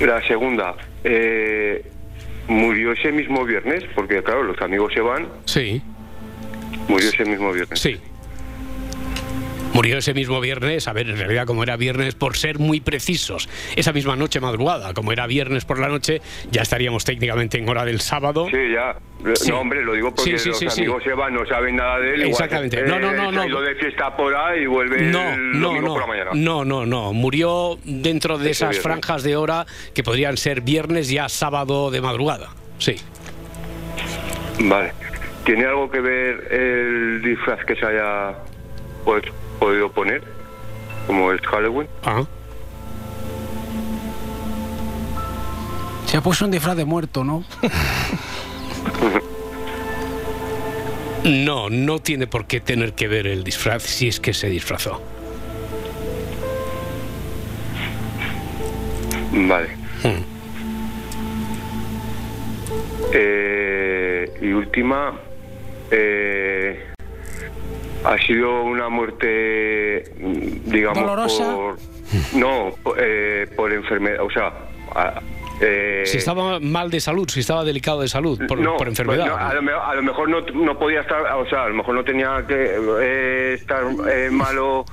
[0.00, 0.74] La segunda.
[1.04, 1.84] eh,
[2.48, 3.84] ¿Murió ese mismo viernes?
[3.94, 5.28] Porque, claro, los amigos se van.
[5.44, 5.80] sí,
[6.88, 7.78] Murió ese mismo viernes.
[7.78, 7.98] sí.
[9.74, 13.48] Murió ese mismo viernes, a ver, en realidad como era viernes, por ser muy precisos,
[13.74, 17.84] esa misma noche madrugada, como era viernes por la noche, ya estaríamos técnicamente en hora
[17.86, 18.46] del sábado.
[18.50, 18.96] Sí, ya.
[19.34, 19.50] Sí.
[19.50, 22.08] No, hombre, lo digo porque Sí, sí, los amigos se van, no saben nada de
[22.10, 22.14] él.
[22.16, 22.82] igual, Exactamente.
[22.82, 23.46] No, no, no, se no.
[23.46, 26.30] ido de fiesta por ahí y vuelve No, el no, no, por la mañana.
[26.34, 27.12] no, no, no.
[27.14, 28.82] Murió dentro de esas viernes.
[28.82, 32.48] franjas de hora que podrían ser viernes ya sábado de madrugada.
[32.78, 32.96] Sí.
[34.60, 34.92] Vale.
[35.44, 38.34] ¿Tiene algo que ver el disfraz que se haya
[39.04, 39.22] pues,
[39.62, 40.24] podido poner?
[41.06, 41.86] Como es Halloween.
[46.06, 47.44] Se ha puesto un disfraz de muerto, ¿no?
[51.24, 55.00] No, no tiene por qué tener que ver el disfraz si es que se disfrazó.
[59.30, 59.68] Vale.
[60.02, 60.24] Hmm.
[63.14, 65.14] Eh, y última.
[65.92, 66.92] eh,
[68.04, 71.54] ha sido una muerte, mm, digamos, ¿Dolorosa?
[71.54, 71.76] por.
[72.34, 74.22] No, eh, por enfermedad.
[74.22, 74.52] O sea.
[74.94, 75.20] a-
[75.60, 79.26] eh, Si estaba mal de salud, si estaba delicado de salud, por, no, por enfermedad.
[79.26, 81.74] pues no, a, lo, a lo mejor no, no podía estar, o sea, a lo
[81.74, 84.84] mejor no tenía que eh, estar eh, malo,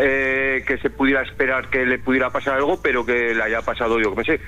[0.00, 4.00] eh, que se pudiera esperar que le pudiera pasar algo, pero que le haya pasado,
[4.00, 4.40] yo que me sé.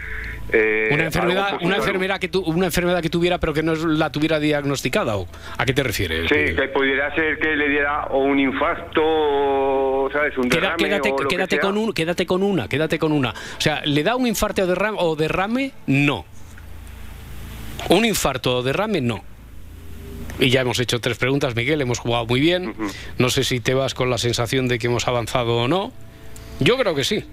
[0.53, 4.11] Eh, una enfermedad, una enfermedad que tu- una enfermedad que tuviera pero que no la
[4.13, 5.27] tuviera diagnosticada ¿o
[5.59, 6.29] ¿A qué te refieres?
[6.29, 10.39] Sí, que pudiera ser que le diera o un infarto, o, ¿sabes?
[10.39, 11.63] Un derrame quédate, o lo que quédate sea.
[11.63, 13.31] con un, quédate con una, quédate con una.
[13.31, 15.73] O sea, ¿le da un infarto o derrame, o derrame?
[15.87, 16.25] No.
[17.89, 19.25] Un infarto o derrame, no.
[20.39, 22.75] Y ya hemos hecho tres preguntas, Miguel, hemos jugado muy bien.
[23.19, 25.93] No sé si te vas con la sensación de que hemos avanzado o no.
[26.61, 27.25] Yo creo que sí.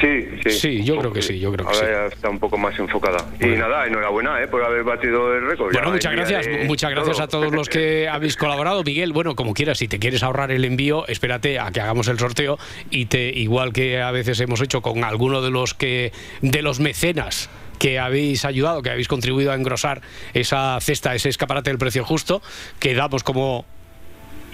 [0.00, 0.50] Sí, sí.
[0.50, 1.92] Sí, yo creo que sí, yo creo que Ahora sí.
[1.92, 3.18] ya está un poco más enfocada.
[3.40, 3.54] Bueno.
[3.54, 4.48] Y nada, enhorabuena ¿eh?
[4.48, 5.72] por haber batido el récord.
[5.72, 7.42] Bueno, Ya muchas gracias, de muchas gracias a todo.
[7.42, 8.82] todos los que habéis colaborado.
[8.84, 12.18] Miguel, bueno, como quieras, si te quieres ahorrar el envío, espérate a que hagamos el
[12.18, 12.58] sorteo
[12.90, 16.80] y te, igual que a veces hemos hecho con alguno de los que de los
[16.80, 20.00] mecenas que habéis ayudado, que habéis contribuido a engrosar
[20.32, 22.40] esa cesta, ese escaparate del precio justo,
[22.80, 23.66] que damos como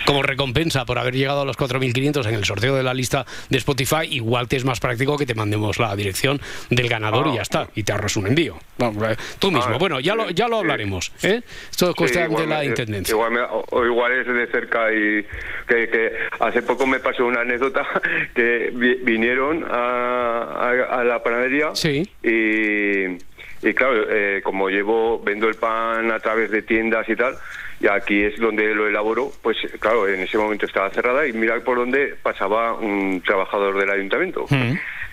[0.07, 3.59] como recompensa por haber llegado a los 4.500 en el sorteo de la lista de
[3.59, 7.43] Spotify, igual te es más práctico que te mandemos la dirección del ganador y ya
[7.43, 8.57] está, y te ahorras un envío.
[8.81, 9.75] Eh, tú mismo.
[9.75, 11.13] Ah, Bueno, ya lo, ya lo hablaremos.
[11.23, 11.43] ¿eh?
[11.71, 13.13] Esto es cuestión de la intendencia.
[13.13, 15.25] Igual, me- o- igual es de cerca y
[15.69, 17.87] que, que hace poco me pasó una anécdota
[18.35, 22.09] que vi- vinieron a, a- a la panadería Sí.
[22.23, 23.19] y,
[23.63, 27.37] y claro, eh, como llevo, vendo el pan a través de tiendas y tal,
[27.81, 31.59] y aquí es donde lo elaboro, pues claro, en ese momento estaba cerrada y mira
[31.61, 34.47] por donde pasaba un trabajador del ayuntamiento.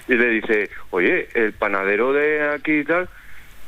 [0.07, 3.07] Y le dice, oye, el panadero de aquí y tal,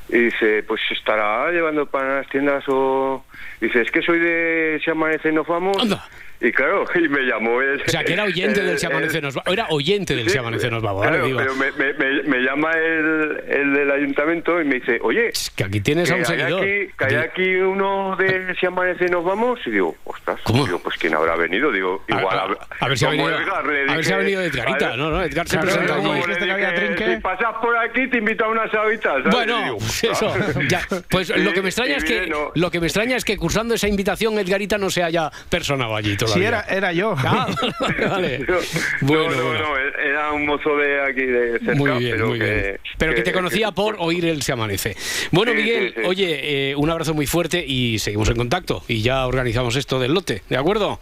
[0.09, 3.23] y dice, pues estará llevando pan a las tiendas o...
[3.61, 5.77] Dice, es que soy de Si Amanece Nos Vamos.
[5.79, 6.03] Anda.
[6.43, 7.81] Y claro, y me llamó el...
[7.81, 9.53] O sea, que era oyente el- del Se Amanece Nos Vamos.
[9.53, 12.71] Era oyente del Sí, Se Amanece Nos claro, digo, pero me, me- me- me llama
[12.73, 16.21] el, el del ayuntamiento y me dice, oye, "Es que aquí tienes que a un
[16.21, 16.61] hay seguidor.
[16.63, 19.59] aquí, que hay aquí uno de Si Amanece Nos Vamos.
[19.65, 20.65] Y digo, ostras, ¿Cómo?
[20.65, 21.71] digo, pues ¿quién habrá venido?
[21.71, 22.39] Digo, A- igual...
[22.39, 24.93] a- habrá- a ver si ha venido- Edgar, a ver si ha dije- venido Edgarita.
[24.93, 27.15] a- No, no, Edgar se presenta como que dije.
[27.15, 29.23] Si pasas por aquí te invito a unas habitas.
[29.31, 29.77] Bueno, digo,
[30.11, 30.55] eso, ostras.
[30.67, 30.81] ya.
[31.09, 32.51] Pues lo que me extraña es que no.
[32.55, 36.17] lo que me extraña es que cursando esa invitación Edgarita no se haya personado allí.
[36.33, 37.15] Sí, era, era yo.
[37.17, 37.47] Ah,
[37.79, 38.39] vale, vale.
[38.47, 38.55] No,
[39.01, 39.59] Bueno, no, no, bueno.
[39.69, 42.79] no, era un mozo de aquí de cerca, Muy bien, pero muy que, bien.
[42.97, 44.95] Pero que te conocía por oír el Se Amanece.
[45.31, 46.07] Bueno, Sí, Miguel, sí, sí.
[46.07, 48.83] oye, eh, un abrazo muy fuerte y seguimos en contacto.
[48.87, 50.99] Y ya organizamos esto del lote, ¿de acuerdo?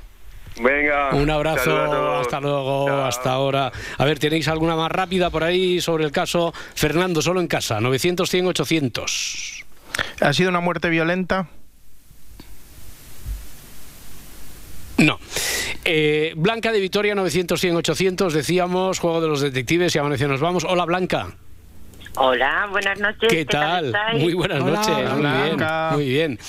[0.62, 1.12] Venga.
[1.13, 3.06] Un abrazo, hasta luego, Chao.
[3.06, 3.72] hasta ahora.
[3.98, 7.80] A ver, ¿tenéis alguna más rápida por ahí sobre el caso Fernando solo en casa?
[7.80, 9.65] 900, 100, 800.
[10.22, 11.48] ¿Ha sido una muerte violenta?
[14.99, 15.19] No.
[15.85, 18.33] Eh, Blanca de Vitoria, 900, 100, 800.
[18.33, 20.65] Decíamos, juego de los detectives y amaneció nos vamos.
[20.65, 21.35] Hola, Blanca.
[22.15, 23.29] Hola, buenas noches.
[23.29, 23.85] ¿Qué tal?
[23.88, 24.21] estáis?
[24.21, 24.95] Muy buenas Hola, noches.
[24.95, 25.89] Muy bien, Blanca.
[25.93, 26.39] muy bien.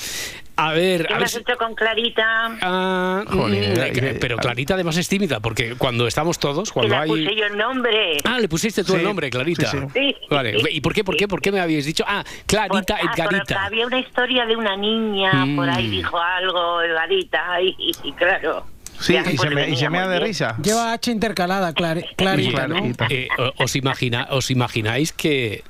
[0.63, 2.59] A ver, ¿Qué a me ver has si- hecho con Clarita?
[2.61, 6.71] Ah, mm, eh, que- eh, pero a- Clarita además es tímida, porque cuando estamos todos,
[6.71, 7.09] cuando le hay...
[7.09, 8.19] puse yo el nombre.
[8.25, 9.71] Ah, le pusiste tú el nombre, Clarita.
[9.71, 9.87] sí, sí.
[9.95, 10.17] Sí.
[10.29, 10.55] Vale.
[10.71, 12.05] ¿Y por qué, por qué, por qué me habíais dicho?
[12.07, 13.65] Ah, Clarita Pues, ah, Edgarita.
[13.65, 15.91] había una historia de una niña, por ahí Mm.
[15.93, 18.67] dijo algo, Edgarita, y, y- y claro.
[18.99, 20.57] Sí, y se, me, y se mea muy de risa.
[20.63, 22.75] Lleva H intercalada, Clari- Clarita, ¿no?
[22.77, 23.07] Clarita.
[23.09, 25.65] Eh, os, imagina, ¿Os imagináis que...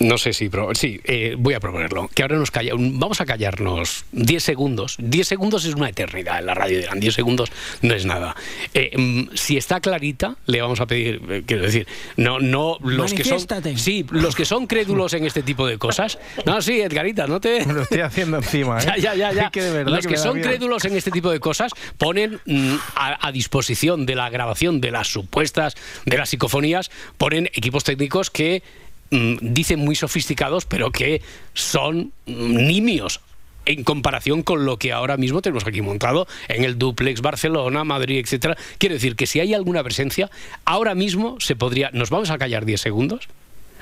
[0.00, 0.48] No sé si...
[0.48, 2.08] pro- sí, eh, voy a proponerlo.
[2.14, 4.96] Que ahora nos calla, vamos a callarnos 10 segundos.
[4.98, 6.78] 10 segundos es una eternidad en la radio.
[6.78, 7.50] Dirán, 10 segundos
[7.82, 8.34] no es nada.
[8.74, 11.20] Eh, mm, si está clarita, le vamos a pedir...
[11.28, 11.86] eh, quiero decir,
[12.16, 13.40] no, no los que son...
[13.76, 16.18] Sí, los que son crédulos en este tipo de cosas.
[16.46, 17.64] No, sí, Edgarita, no te...
[17.66, 18.84] Me lo estoy haciendo encima, ¿eh?
[18.86, 19.42] Ya, ya, ya, ya.
[19.44, 20.48] Es que de verdad Los que son miedo.
[20.48, 24.90] crédulos en este tipo de cosas ponen mm, a, a disposición de la grabación de
[24.90, 25.74] las supuestas,
[26.06, 28.62] de las psicofonías, ponen equipos técnicos que
[29.10, 31.20] dicen muy sofisticados, pero que
[31.54, 33.20] son mm, nimios
[33.66, 38.18] en comparación con lo que ahora mismo tenemos aquí montado en el duplex Barcelona, Madrid,
[38.18, 38.56] etcétera.
[38.78, 40.30] Quiero decir que si hay alguna presencia,
[40.64, 41.90] ahora mismo se podría.
[41.92, 43.28] ¿Nos vamos a callar 10 segundos?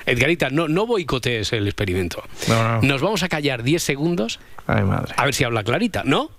[0.05, 2.23] Edgarita, no, no boicotees el experimento.
[2.47, 2.81] No, no.
[2.81, 5.13] Nos vamos a callar 10 segundos Ay, madre.
[5.15, 6.31] a ver si habla clarita, ¿no?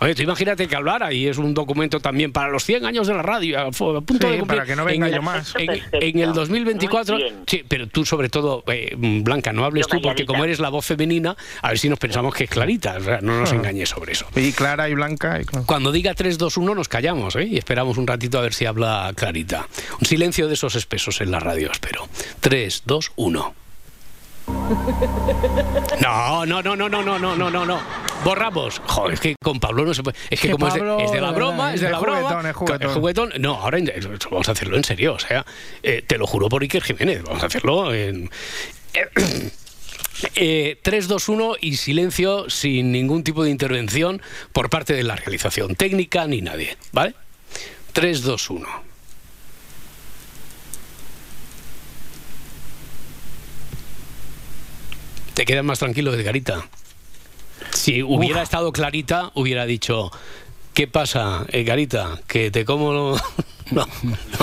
[0.00, 3.14] Oye, tú imagínate que hablara y es un documento también para los 100 años de
[3.14, 4.46] la radio, a, punto Sí, de cumplir.
[4.46, 5.54] para que no venga en, yo el- más.
[5.58, 7.36] En, en el 2024, Muy bien.
[7.46, 10.26] sí, pero tú sobre todo, eh, Blanca, no hables Yo tú porque calladita.
[10.32, 13.20] como eres la voz femenina, a ver si nos pensamos que es clarita, o sea,
[13.20, 14.26] no nos engañes sobre eso.
[14.34, 15.40] Y clara y blanca.
[15.40, 15.66] y claro.
[15.66, 17.44] Cuando diga 3, 2, 1 nos callamos ¿eh?
[17.44, 19.68] y esperamos un ratito a ver si habla clarita.
[20.00, 22.08] Un silencio de esos espesos en la radio, espero.
[22.40, 23.54] 3, 2, 1.
[26.00, 27.80] No, no, no, no, no, no, no, no, no, no.
[28.24, 28.80] Borramos.
[28.86, 30.16] Joder, es que con Pablo no se puede.
[30.30, 32.48] Es que, Que como es de- Pablo, es, de, la broma, es de la broma.
[32.50, 32.88] es juguetón.
[32.90, 33.32] Es juguetón.
[33.38, 33.78] No, ahora
[34.30, 35.14] vamos a hacerlo en serio.
[35.14, 35.44] O sea,
[35.82, 37.22] eh, te lo juro por Iker Jiménez.
[37.22, 38.30] Vamos a hacerlo en.
[40.34, 44.20] Eh, 3, 2, 1 y silencio sin ningún tipo de intervención
[44.52, 47.14] por parte de la realización técnica ni nadie, ¿vale?
[47.94, 48.68] 3, 2, 1.
[55.34, 56.68] Te quedas más tranquilo, Edgarita.
[57.72, 60.10] Si hubiera estado clarita, hubiera dicho,
[60.74, 62.20] ¿qué pasa, Edgarita?
[62.26, 63.16] Que te como...
[63.72, 63.86] No,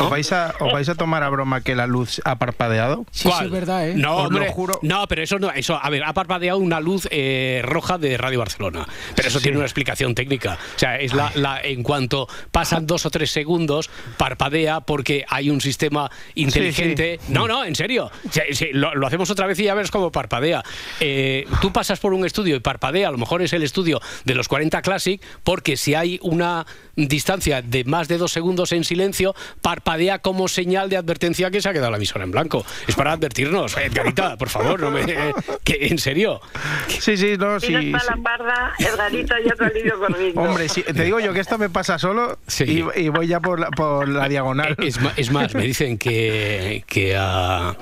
[0.03, 3.05] ¿Os, vais a, ¿Os vais a tomar a broma que la luz ha parpadeado?
[3.11, 3.93] Sí, sí, es verdad, ¿eh?
[3.95, 4.79] No, Os lo hombre, juro.
[4.83, 8.39] no, pero eso no, eso, a ver, ha parpadeado una luz eh, roja de Radio
[8.39, 10.57] Barcelona, pero eso tiene una explicación técnica.
[10.75, 15.49] O sea, es la, la- en cuanto pasan dos o tres segundos, parpadea porque hay
[15.49, 17.19] un sistema inteligente.
[17.29, 18.09] No, no, en serio.
[18.31, 20.63] Sí, sí, lo, lo hacemos otra vez y ya ves cómo parpadea.
[20.99, 24.35] Eh, tú pasas por un estudio y parpadea, a lo mejor es el estudio de
[24.35, 29.16] los 40 Classic, porque si hay una distancia de más de dos segundos en silencio,
[29.62, 32.65] parpadea como señal de advertencia que se ha quedado la emisora en blanco.
[32.88, 35.06] Es para advertirnos, Edgarita, por favor, no me,
[35.63, 36.41] que, en serio.
[36.88, 37.73] Sí, sí, no, Si sí.
[37.73, 37.93] sí.
[37.93, 40.41] ha salido corriendo.
[40.41, 42.63] Hombre, sí, te digo yo que esto me pasa solo Sí.
[42.95, 44.75] y, y voy ya por la, por la diagonal.
[45.17, 47.75] Es, más, me dicen que, que a,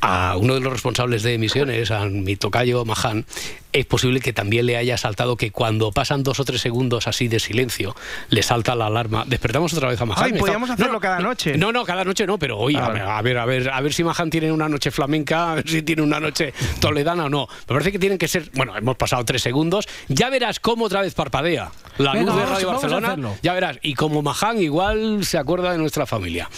[0.00, 3.24] a uno de los responsables de emisiones, a mi tocayo Mahan,
[3.72, 7.28] es posible que también le haya saltado que cuando pasan dos o tres segundos así
[7.28, 7.94] de silencio,
[8.28, 9.24] le salta la alarma.
[9.26, 10.24] Despertamos otra vez a Mahan.
[10.24, 11.56] Ay, podríamos hacerlo cada noche.
[11.56, 13.80] No, no, cada noche no, pero hoy, Ah, a, ver, a ver, a ver, a
[13.80, 17.28] ver si Mahan tiene una noche flamenca, a ver si tiene una noche toledana o
[17.28, 17.48] no.
[17.68, 21.00] Me parece que tienen que ser, bueno, hemos pasado tres segundos, ya verás cómo otra
[21.00, 23.36] vez parpadea la Venga, luz de Radio vamos Barcelona.
[23.42, 26.48] Ya verás, y como Mahan igual se acuerda de nuestra familia.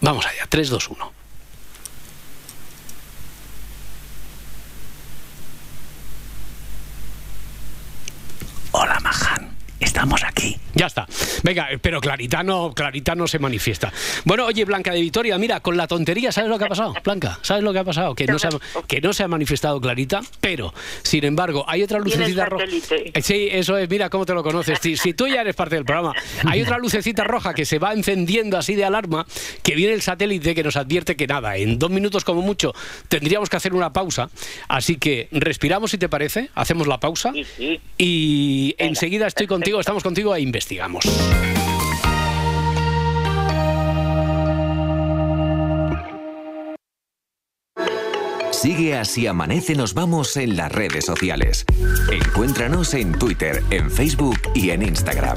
[0.00, 1.12] Vamos allá, 3, 2, 1.
[8.72, 9.51] Hola, Mahan.
[9.82, 10.56] Estamos aquí.
[10.74, 11.06] Ya está.
[11.42, 13.92] Venga, pero Clarita no, Clarita no se manifiesta.
[14.24, 16.94] Bueno, oye, Blanca de Vitoria, mira, con la tontería, ¿sabes lo que ha pasado?
[17.04, 18.14] Blanca, ¿sabes lo que ha pasado?
[18.14, 18.50] Que no se ha,
[18.86, 22.64] que no se ha manifestado Clarita, pero, sin embargo, hay otra lucecita roja.
[22.64, 24.78] Eh, Sí, eso es, mira cómo te lo conoces.
[24.80, 26.14] Si, si tú ya eres parte del programa,
[26.46, 29.26] hay otra lucecita roja que se va encendiendo así de alarma,
[29.62, 32.72] que viene el satélite que nos advierte que nada, en dos minutos como mucho
[33.08, 34.30] tendríamos que hacer una pausa.
[34.68, 37.80] Así que respiramos si te parece, hacemos la pausa Sí, sí.
[37.98, 39.54] y Venga, enseguida estoy perfecto.
[39.54, 41.04] contigo, estamos contigo e investigamos.
[48.62, 51.64] Sigue así amanece nos vamos en las redes sociales.
[52.12, 55.36] Encuéntranos en Twitter, en Facebook y en Instagram.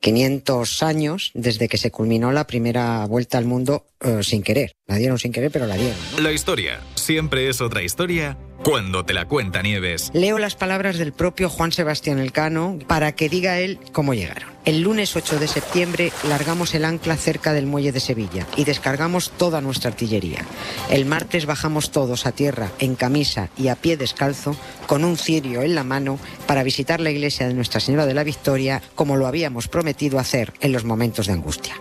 [0.00, 4.76] 500 años desde que se culminó la primera vuelta al mundo eh, sin querer.
[4.86, 5.96] La dieron sin querer, pero la dieron.
[6.12, 6.20] ¿no?
[6.20, 10.10] La historia siempre es otra historia cuando te la cuenta Nieves.
[10.12, 14.50] Leo las palabras del propio Juan Sebastián Elcano para que diga él cómo llegaron.
[14.66, 19.30] El lunes 8 de septiembre largamos el ancla cerca del muelle de Sevilla y descargamos
[19.30, 20.44] toda nuestra artillería.
[20.90, 24.54] El martes bajamos todos a tierra en camisa y a pie descalzo
[24.86, 28.22] con un cirio en la mano para visitar la iglesia de Nuestra Señora de la
[28.22, 31.74] Victoria como lo habíamos prometido hacer en los momentos de angustia.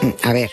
[0.00, 0.52] Mm, A ver,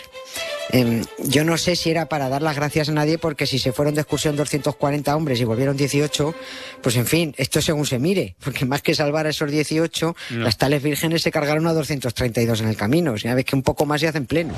[0.70, 3.72] em, yo no sé si era para dar las gracias a nadie porque si se
[3.72, 6.34] fueron de excursión 240 hombres y volvieron 18,
[6.82, 10.16] pues en fin, esto es según se mire, porque más que salvar a esos 18,
[10.30, 13.12] las tales vírgenes se cargaron a 232 en el camino.
[13.12, 14.54] O sea, ves que un poco más se hacen pleno.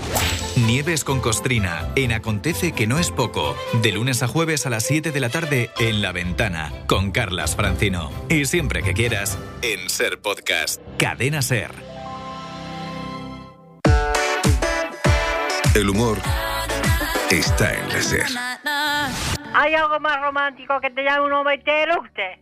[0.66, 3.56] Nieves con Costrina en Acontece que no es poco.
[3.82, 7.56] De lunes a jueves a las 7 de la tarde en La Ventana con Carlas
[7.56, 8.10] Francino.
[8.28, 10.80] Y siempre que quieras en Ser Podcast.
[10.98, 11.93] Cadena Ser.
[15.74, 16.18] El humor
[17.32, 18.26] está en la SER.
[19.54, 22.38] ¿Hay algo más romántico que te llame un hombre y te eructe?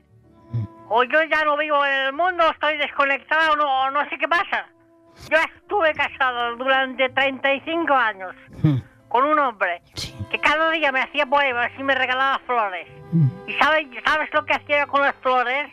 [0.90, 4.66] O yo ya no vivo en el mundo, estoy desconectado, no, no sé qué pasa.
[5.30, 8.34] Yo estuve casado durante 35 años
[9.08, 9.80] con un hombre
[10.30, 12.86] que cada día me hacía poemas y me regalaba flores.
[13.46, 15.72] ¿Y sabes, sabes lo que hacía con las flores?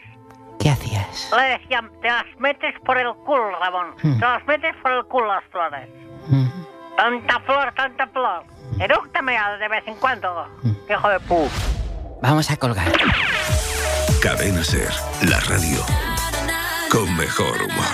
[0.61, 1.29] ¿Qué hacías?
[1.35, 3.97] Le decían, te las metes por el culo, Ramón.
[3.97, 5.89] Te las metes por el culo las flores.
[6.99, 8.43] Tanta flor, tanta flor.
[8.77, 10.45] Erúctame de vez en cuando,
[10.89, 11.47] hijo de pu.
[12.21, 12.91] Vamos a colgar.
[14.21, 14.91] Cadena SER,
[15.29, 15.79] la radio
[16.91, 17.85] con mejor humor.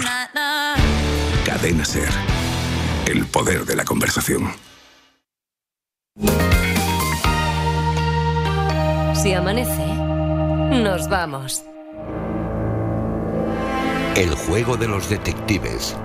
[1.46, 2.10] Cadena SER,
[3.06, 4.52] el poder de la conversación.
[9.14, 9.86] Si amanece,
[10.82, 11.64] nos vamos.
[14.16, 15.96] El juego de los detectives.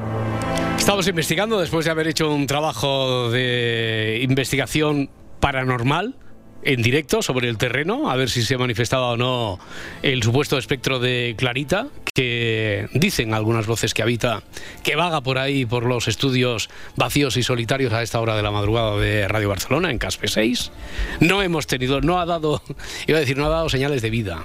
[0.91, 6.17] Estamos investigando después de haber hecho un trabajo de investigación paranormal
[6.65, 9.61] en directo sobre el terreno, a ver si se manifestaba o no
[10.03, 14.43] el supuesto espectro de Clarita, que dicen algunas voces que habita,
[14.83, 18.51] que vaga por ahí por los estudios vacíos y solitarios a esta hora de la
[18.51, 20.73] madrugada de Radio Barcelona, en Caspe 6.
[21.21, 22.65] No hemos tenido, no ha dado,
[23.07, 24.45] iba a decir, no ha dado señales de vida.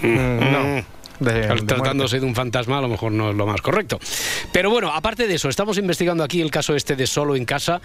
[0.00, 1.01] no.
[1.22, 3.98] De- de tratándose de un fantasma a lo mejor no es lo más correcto.
[4.52, 7.80] Pero bueno, aparte de eso, estamos investigando aquí el caso este de Solo en Casa.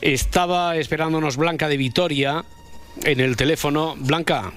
[0.00, 2.44] Estaba esperándonos Blanca de Vitoria
[3.04, 3.94] en el teléfono.
[3.98, 4.52] Blanca,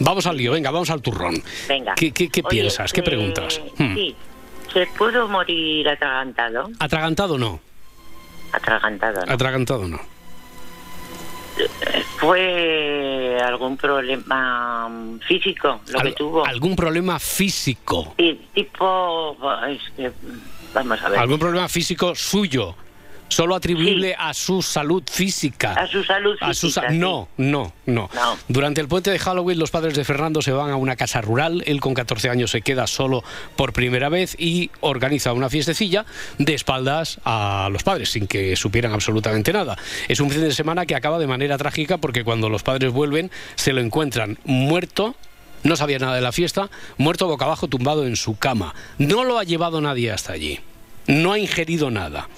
[0.00, 1.42] vamos al lío, venga, vamos al turrón.
[1.68, 1.94] Venga.
[1.94, 2.92] ¿Qué, qué- qué Oye, piensas?
[2.92, 3.60] ¿Qué eh, preguntas?
[3.78, 3.94] Hmm.
[3.94, 4.16] Sí.
[4.72, 6.68] ¿Se pudo morir atragantado?
[6.78, 7.60] ¿Atragantado no?
[8.52, 9.32] Atragantado, ¿no?
[9.32, 10.00] Atragantado no.
[12.18, 14.88] ¿Fue algún problema
[15.26, 16.44] físico lo que Al- tuvo?
[16.44, 18.14] ¿Algún problema físico?
[18.18, 19.36] Sí, tipo...
[19.68, 20.12] es que,
[20.74, 21.18] vamos a ver.
[21.20, 22.74] ¿Algún problema físico suyo?
[23.28, 25.72] ¿Solo atribuible a su salud física?
[25.74, 26.98] A su salud A su sa- física, sí.
[26.98, 28.38] no, no, no, No.
[28.48, 31.62] Durante el puente de Halloween, los padres de Fernando se van a una casa rural.
[31.66, 33.22] Él, con 14 años, se queda solo
[33.54, 36.06] por primera vez y organiza una fiestecilla
[36.38, 39.76] de espaldas a los padres, sin que supieran absolutamente nada.
[40.08, 43.30] Es un fin de semana que acaba de manera trágica porque cuando los padres vuelven,
[43.56, 45.14] se lo encuentran muerto.
[45.64, 48.74] No sabía nada de la fiesta, muerto boca abajo, tumbado en su cama.
[48.96, 50.60] No lo ha llevado nadie hasta allí.
[51.08, 52.28] No ha ingerido nada.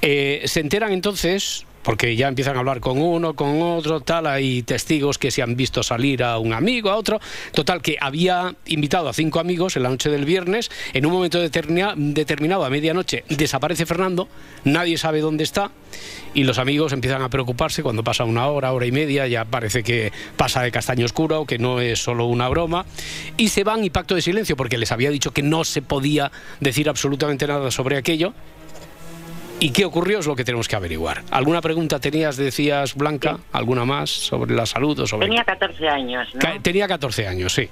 [0.00, 4.62] Eh, se enteran entonces, porque ya empiezan a hablar con uno, con otro, tal, hay
[4.62, 7.20] testigos que se han visto salir a un amigo, a otro.
[7.52, 11.38] Total, que había invitado a cinco amigos en la noche del viernes, en un momento
[11.40, 14.28] determina- determinado, a medianoche, desaparece Fernando,
[14.64, 15.70] nadie sabe dónde está,
[16.32, 19.82] y los amigos empiezan a preocuparse cuando pasa una hora, hora y media, ya parece
[19.82, 22.86] que pasa de castaño oscuro, que no es solo una broma,
[23.36, 26.32] y se van y pacto de silencio, porque les había dicho que no se podía
[26.60, 28.32] decir absolutamente nada sobre aquello.
[29.60, 30.18] ¿Y qué ocurrió?
[30.18, 31.22] Es lo que tenemos que averiguar.
[31.30, 33.38] ¿Alguna pregunta tenías, decías, Blanca?
[33.52, 35.26] ¿Alguna más sobre la salud o sobre...?
[35.26, 36.40] Tenía 14 años, ¿no?
[36.40, 37.68] Ca- Tenía 14 años, sí.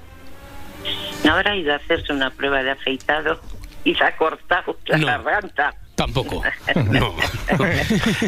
[1.23, 3.39] ¿No habrá ido a hacerse una prueba de afeitado
[3.83, 5.05] y se ha cortado la No.
[5.07, 5.75] garganta?
[5.95, 6.41] Tampoco.
[6.89, 7.15] No.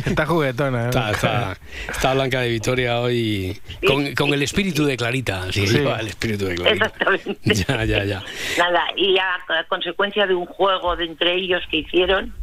[0.06, 0.86] Está juguetona.
[0.86, 0.90] ¿eh?
[0.90, 1.58] Está, está-
[1.90, 5.52] está Blanca de Vitoria hoy con, con el espíritu de Clarita.
[5.52, 5.78] Sí, Sí.
[5.78, 6.86] el espíritu de Clarita.
[6.86, 7.38] Exactamente.
[7.68, 8.24] Ya, ya, ya.
[8.60, 12.34] Nada, y a, a consecuencia de un juego de entre ellos que hicieron...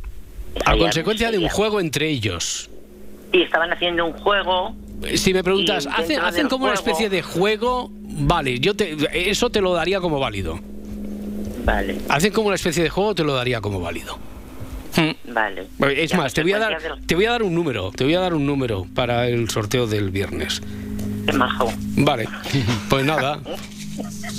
[0.64, 2.70] A consecuencia de un juego entre ellos.
[3.32, 4.74] Y estaban haciendo un juego...
[5.14, 7.90] Si me preguntas, ¿hacen, hacen como una especie de juego?
[7.92, 8.96] Vale, yo te,
[9.30, 10.60] eso te lo daría como válido.
[11.64, 14.18] Vale, Hacen como una especie de juego, te lo daría como válido.
[15.28, 15.66] vale.
[15.96, 18.20] Es más, te voy a dar, te voy a dar un número, te voy a
[18.20, 20.60] dar un número para el sorteo del viernes.
[21.26, 21.72] Qué majo.
[21.96, 22.28] Vale,
[22.88, 23.40] pues nada.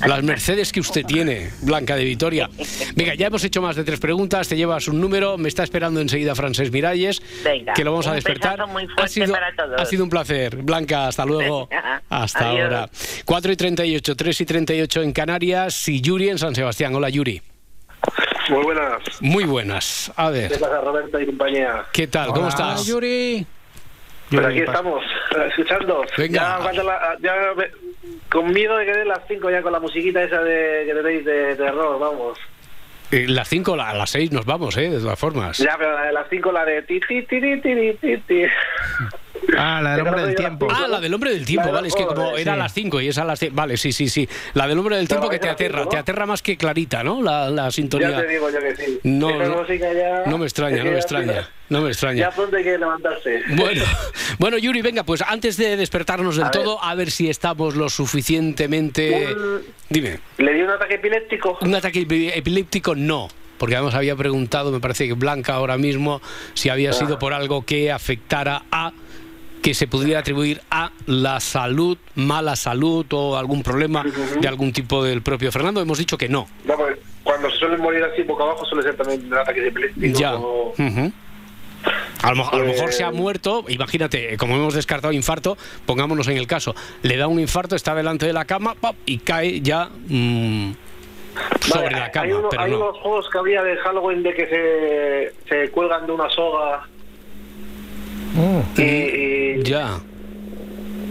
[0.05, 2.49] Las mercedes que usted tiene, Blanca de Vitoria.
[2.95, 6.01] Venga, ya hemos hecho más de tres preguntas, te llevas un número, me está esperando
[6.01, 8.67] enseguida Francés Miralles, Venga, que lo vamos a despertar.
[8.67, 9.79] muy ha, sido, para todos.
[9.79, 10.57] ha sido un placer.
[10.57, 11.67] Blanca, hasta luego.
[11.71, 12.63] Venga, Hasta adiós.
[12.63, 12.89] ahora.
[13.25, 16.93] 4 y 38, 3 y 38 en Canarias y Yuri en San Sebastián.
[16.95, 17.41] Hola Yuri.
[18.49, 19.01] Muy buenas.
[19.21, 20.11] Muy buenas.
[20.17, 21.85] A ver, ¿Qué pasa, Roberto y compañía?
[21.93, 22.29] ¿qué tal?
[22.33, 22.85] ¿Cómo estás?
[22.85, 23.45] Yuri.
[24.29, 25.03] Pues aquí estamos,
[25.47, 26.05] escuchando.
[26.17, 26.59] Venga.
[26.73, 27.69] Ya, la- ya me-
[28.29, 31.25] con miedo de que den las 5 ya con la musiquita esa de, que tenéis
[31.25, 32.37] de terror, vamos.
[33.11, 34.89] Eh, las 5 a las 6 nos vamos, ¿eh?
[34.89, 35.57] De todas formas.
[35.59, 38.43] Ya, pero la de las 5, la de ti, ti, ti, ti, ti, ti, ti.
[39.57, 40.67] Ah, la del hombre del tiempo.
[40.71, 43.07] Ah, la del hombre del tiempo, vale, es que como era a las 5 y
[43.09, 44.27] es a las 6, vale, sí, sí, sí.
[44.53, 47.21] La del hombre del tiempo que te aterra, te aterra más que clarita, ¿no?
[47.21, 48.21] La, la Ya sintonía.
[48.21, 48.99] te digo yo que sí.
[49.03, 52.31] No, no, ya- me extraña, no me ya- extraña, no me Ya extraña.
[52.31, 53.41] pronto hay que levantarse.
[53.55, 53.83] Bueno,
[54.39, 56.63] bueno, Yuri, venga, pues antes de despertarnos del A ver.
[56.63, 59.33] todo, a ver si estamos lo suficientemente...
[59.33, 61.57] Un- Dime, Le di un ataque epiléptico.
[61.61, 62.95] ¿un ataque epi- epiléptico?
[62.95, 63.27] No.
[63.59, 66.21] Porque además había preguntado, me parece que Blanca ahora mismo,
[66.53, 66.93] si había Ah.
[66.93, 68.91] sido por algo que afectara a
[69.63, 74.03] que se pudiera atribuir a la salud, mala salud o algún problema
[74.39, 75.81] de algún tipo del propio Fernando.
[75.81, 76.47] Hemos dicho que no.
[76.65, 80.19] No, pues, cuando se suelen morir así boca abajo suele ser también un ataque epiléptico.
[80.19, 80.35] Ya.
[80.35, 81.11] o- Ujú.
[82.21, 85.57] A lo, mo- a lo mejor se ha Eh, muerto, imagínate, como hemos descartado infarto,
[85.85, 88.95] pongámonos en el caso, le da un infarto, está delante de la cama ¡pop!
[89.05, 90.71] y cae ya mm,
[91.61, 92.77] sobre Vale, la cama, hay, uno- pero hay no.
[92.77, 96.87] unos juegos que había de Halloween de que se, se cuelgan de una soga
[98.77, 99.32] y, y-
[99.63, 99.99] Ya.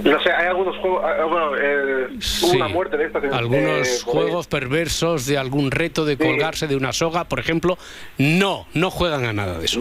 [0.04, 2.56] no sé, hay algunos juegos, ah, bueno, eh, hubo Sí.
[2.56, 3.22] una muerte de estas.
[3.32, 6.22] Algunos eh, juegos perversos de algún reto de Sí.
[6.24, 7.78] colgarse de una soga, por ejemplo,
[8.18, 9.80] no, no juegan a nada de eso.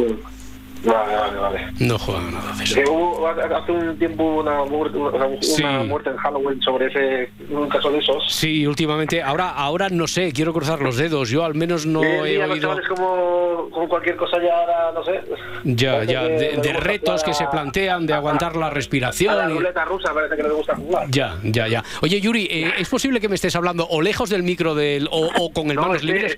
[0.84, 1.68] Vale, vale, vale.
[1.80, 2.76] No juegan a eso.
[2.76, 5.64] Que hubo, hace un tiempo una, muerte- una, una Sí.
[5.88, 8.24] muerte en Halloween sobre ese un caso de esos.
[8.34, 11.30] Sí, últimamente, ahora, ahora no sé, quiero cruzar los dedos.
[11.30, 12.70] Yo al menos no Hoy en he los oído.
[12.70, 15.22] chavales como, como cualquier cosa ya ahora, no sé.
[15.66, 18.66] Ya, parece ya, que de, de retos que jugar se a- plantean, de aguantar la
[18.66, 19.54] A la respiración.
[19.54, 21.08] ruleta rusa parece que les gusta jugar.
[21.12, 21.84] Ya, ya, ya.
[22.02, 25.30] Oye, Yuri, eh, ¿es posible que me estés hablando o lejos del micro del o,
[25.40, 26.38] o con el No, manos es que- libres?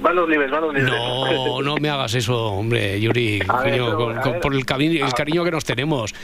[0.00, 0.92] Manos libres, manos libres.
[0.92, 5.14] No, no me hagas eso, hombre, Yuri, ver, con- con- por el, cariño, el Ah.
[5.16, 6.14] cariño que nos tenemos.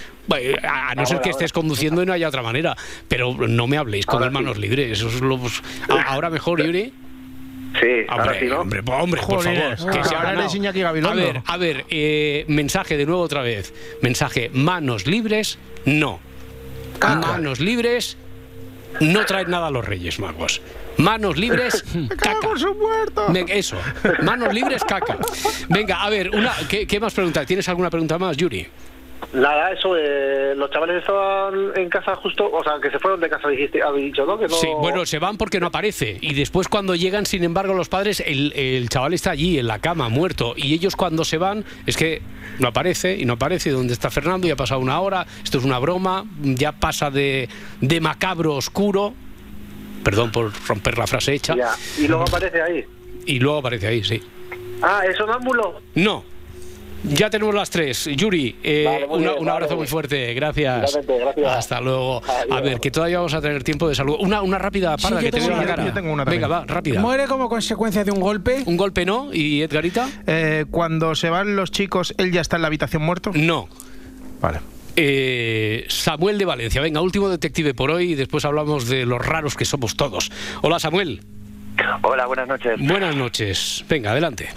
[0.62, 2.76] A a no Ah, ser que estés conduciendo y no haya otra manera.
[3.08, 4.62] Pero no me habléis con Ahora el manos sí.
[4.62, 4.98] libres.
[4.98, 6.92] Eso es lo, pues, a- ahora mejor, Yuri.
[7.80, 8.60] Sí, ahora Hombre, sí, ¿no?
[8.60, 10.40] hombre, hombre, por Jolines, favor, que se ha ahora ganado.
[10.42, 13.74] eres Iñaki A ver, a ver, eh, mensaje de nuevo otra vez.
[14.00, 16.20] Mensaje, manos libres, no.
[17.02, 18.16] Manos libres,
[19.00, 20.62] no traen nada a los Reyes Magos.
[20.98, 21.84] Manos libres,
[22.18, 22.48] caca.
[23.30, 23.76] Me- eso,
[24.22, 25.16] manos libres, caca.
[25.68, 27.46] Venga, a ver, una, ¿qué, qué más preguntas?
[27.46, 28.66] ¿Tienes alguna pregunta más, Yuri?
[29.32, 33.28] Nada, eso, eh, los chavales estaban en casa justo, o sea, que se fueron de
[33.28, 34.38] casa, dijiste, habéis dicho, ¿no?
[34.38, 34.54] Que no...
[34.54, 36.18] Sí, bueno, se van porque no aparece.
[36.20, 39.78] Y después cuando llegan, sin embargo, los padres, el, el chaval está allí, en la
[39.80, 40.54] cama, muerto.
[40.56, 42.20] Y ellos cuando se van, es que
[42.60, 43.70] no aparece y no aparece.
[43.70, 44.46] ¿Dónde está Fernando?
[44.46, 45.26] Ya ha pasado una hora.
[45.42, 46.26] Esto es una broma.
[46.42, 47.48] Ya pasa de,
[47.80, 49.14] de macabro oscuro.
[50.04, 51.56] Perdón por romper la frase hecha.
[51.56, 52.84] Ya, y luego aparece ahí.
[53.26, 54.22] Y luego aparece ahí, sí.
[54.82, 55.80] Ah, ¿es sonámbulo?
[55.94, 56.24] No.
[57.06, 58.06] Ya tenemos las tres.
[58.16, 60.32] Yuri, eh, Vale, una- bien, un abrazo muy fuerte.
[60.32, 60.96] Gracias.
[61.06, 61.46] Gracias.
[61.52, 62.22] Hasta luego.
[62.26, 62.56] Adiós.
[62.56, 64.16] A ver, que todavía vamos a tener tiempo de salud.
[64.20, 65.84] Una, una rápida parda que te veo en la una, cara.
[65.84, 67.00] yo tengo una Venga, va, rápida.
[67.00, 68.62] ¿Muere como consecuencia de un golpe?
[68.64, 69.28] Un golpe no.
[69.34, 70.08] ¿Y Edgarita?
[70.26, 73.32] Eh, cuando se van los chicos, ¿él ya está en la habitación muerto?
[73.34, 73.68] No.
[74.40, 74.60] Vale.
[74.96, 76.80] Eh, Samuel de Valencia.
[76.80, 80.30] Venga, último detective por hoy y después hablamos de los raros que somos todos.
[80.62, 81.20] Hola, Samuel.
[82.02, 82.74] Hola, buenas noches.
[82.78, 83.84] Buenas noches.
[83.88, 84.48] Venga, adelante.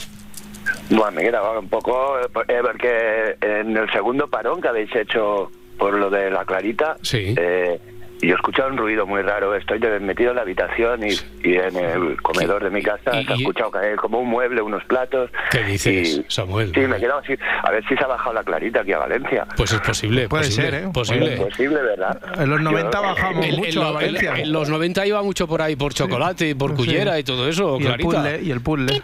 [0.89, 5.51] Bueno, me quedaba un poco, eh, por- porque en el segundo parón que habéis hecho
[5.77, 7.79] por lo de la Clarita, eh,
[8.21, 9.55] yo he escuchado un ruido muy raro.
[9.55, 11.13] Estoy metido en la habitación y,
[11.47, 14.83] y en el comedor de mi casa se ha escuchado caer como un mueble, unos
[14.85, 15.29] platos.
[15.51, 16.71] ¿Qué dices, Y- Samuel?
[16.73, 17.33] Sí, me he quedado así.
[17.63, 19.45] A ver si se ha bajado la Clarita aquí a Valencia.
[19.55, 20.27] Pues es posible.
[20.27, 20.89] Puede posible, ser, ¿eh?
[20.93, 21.33] Posible.
[21.33, 22.21] Es posible, ¿verdad?
[22.41, 24.31] En los 90 Yo- bajamos en mucho lo- a Valencia.
[24.33, 26.75] En, en los 90 iba mucho por ahí, por chocolate y por Sí.
[26.77, 28.09] cullera y todo eso, y el Clarita.
[28.09, 29.01] puzzle, y el puzzle.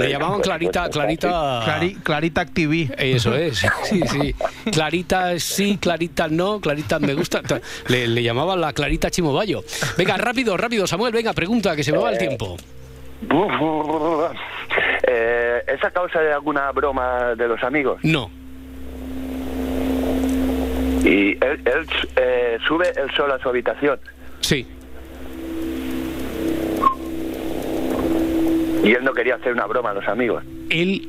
[0.00, 1.62] Le llamaban Clarita, Clarita.
[1.64, 2.90] Clari- Clarita TV.
[2.98, 4.34] Eso es, sí, sí.
[4.72, 7.40] Clarita sí, Clarita no, Clarita me gusta.
[7.94, 9.62] Le, le llamaban la Clarita Chimobayo.
[9.96, 12.56] Venga, rápido, rápido, Samuel, venga, pregunta, que se me va el tiempo.
[15.06, 18.00] Eh, ¿Es a causa de alguna broma de los amigos?
[18.02, 18.30] No.
[21.04, 21.86] ¿Y él, él,
[22.16, 24.00] eh, sube él solo a su habitación?
[24.40, 24.66] Sí.
[28.82, 30.42] Y él no quería hacer una broma a los amigos.
[30.70, 31.06] Él.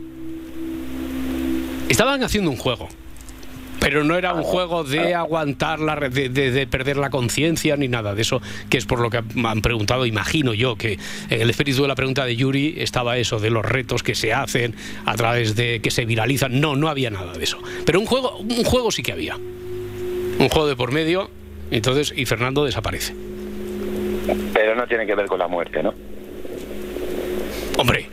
[1.88, 2.90] Estaban haciendo un juego.
[3.80, 7.88] Pero no era un juego de aguantar la de, de- de perder la conciencia ni
[7.88, 10.98] nada de eso, que es por lo que me han preguntado, imagino yo, que
[11.30, 14.34] en el espíritu de la pregunta de Yuri estaba eso, de los retos que se
[14.34, 14.74] hacen
[15.06, 16.60] a través de que se viralizan.
[16.60, 17.60] No, no había nada de eso.
[17.86, 19.36] Pero un juego, un juego sí que había.
[19.36, 21.30] Un juego de por medio,
[21.70, 23.14] entonces, y Fernando desaparece.
[24.54, 25.94] Pero no tiene que ver con la muerte, ¿no?
[27.78, 28.08] Hombre,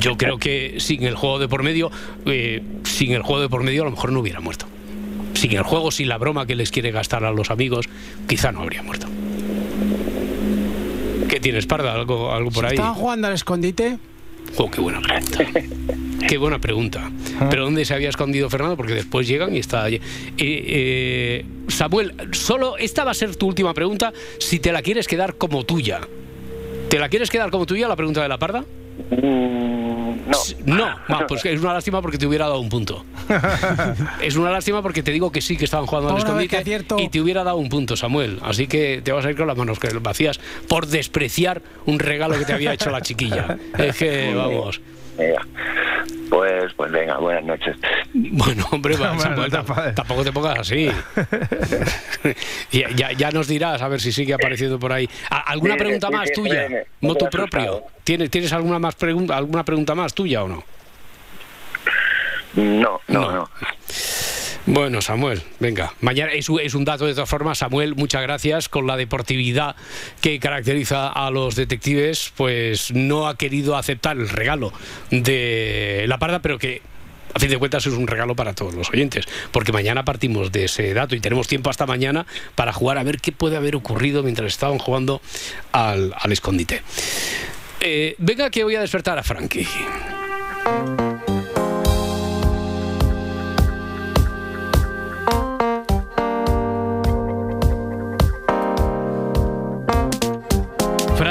[0.00, 1.90] yo creo que sin el juego de por medio,
[2.26, 4.66] eh, sin el juego de por medio a lo mejor no hubiera muerto.
[5.34, 7.88] Sin el juego, sin la broma que les quiere gastar a los amigos,
[8.26, 9.06] quizá no habría muerto.
[11.28, 11.94] ¿Qué tienes, Parda?
[11.94, 12.72] ¿Algo, algo por ahí?
[12.72, 13.98] ¿Estaban jugando al escondite?
[14.56, 15.38] Oh, qué buena pregunta.
[16.28, 17.10] Qué buena pregunta.
[17.48, 18.76] ¿Pero dónde se había escondido Fernando?
[18.76, 19.96] Porque después llegan y está allí.
[19.96, 20.00] Eh,
[20.38, 25.36] eh, Samuel, solo esta va a ser tu última pregunta si te la quieres quedar
[25.36, 26.00] como tuya.
[26.88, 28.64] ¿Te la quieres quedar como tuya la pregunta de la Parda?
[30.26, 30.98] No.
[31.08, 33.04] No, pues es una lástima porque te hubiera dado un punto.
[34.22, 37.20] es una lástima porque te digo que sí que estaban jugando al escondite y te
[37.20, 38.38] hubiera dado un punto, Samuel.
[38.42, 42.44] Así que te vas a ir con las manos vacías por despreciar un regalo que
[42.44, 43.58] te había hecho la chiquilla.
[43.78, 44.80] Es que, vamos.
[46.30, 47.76] Pues, pues venga, buenas noches.
[48.14, 50.90] Bueno, hombre, va, Bueno, Samuel, no te tampoco te pongas así.
[52.72, 55.08] ya, ya, ya nos dirás a ver si sigue apareciendo por ahí.
[55.30, 56.68] ¿A- ¿Alguna Sí, pregunta sí, más sí, tuya?
[56.68, 57.82] me Moto he propio.
[58.04, 60.64] ¿Tienes, ¿Tienes alguna más pregunta, alguna pregunta más tuya o no?
[62.54, 63.50] No, no, no.
[64.66, 65.94] Bueno, Samuel, venga.
[66.00, 67.58] Mañana es, un- dato de todas formas.
[67.58, 68.68] Samuel, muchas gracias.
[68.68, 69.74] Con la deportividad
[70.20, 74.72] que caracteriza a los detectives, pues no ha querido aceptar el regalo
[75.10, 76.82] de la parda, pero que
[77.34, 80.64] a fin de cuentas es un regalo para todos los oyentes, porque mañana partimos de
[80.64, 84.22] ese dato y tenemos tiempo hasta mañana para jugar a ver qué puede haber ocurrido
[84.22, 85.20] mientras estaban jugando
[85.72, 86.82] al, al escondite.
[87.80, 89.66] Eh, venga que voy a despertar a Frankie.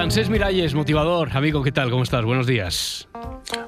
[0.10, 1.92] Francés Miralles, motivador, amigo, ¿qué tal?
[1.92, 2.26] ¿Cómo estás?
[2.26, 3.08] Buenos días.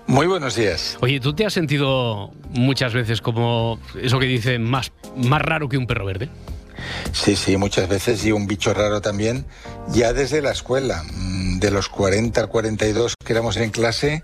[0.07, 0.97] Muy buenos días.
[0.99, 5.77] Oye, ¿tú te has sentido muchas veces como eso que dicen más, más raro que
[5.77, 6.29] un perro verde?
[7.11, 9.45] Sí, sí, muchas veces y un bicho raro también,
[9.89, 11.03] ya desde la escuela.
[11.13, 14.23] Mm, De los 40 al 42 que éramos en clase,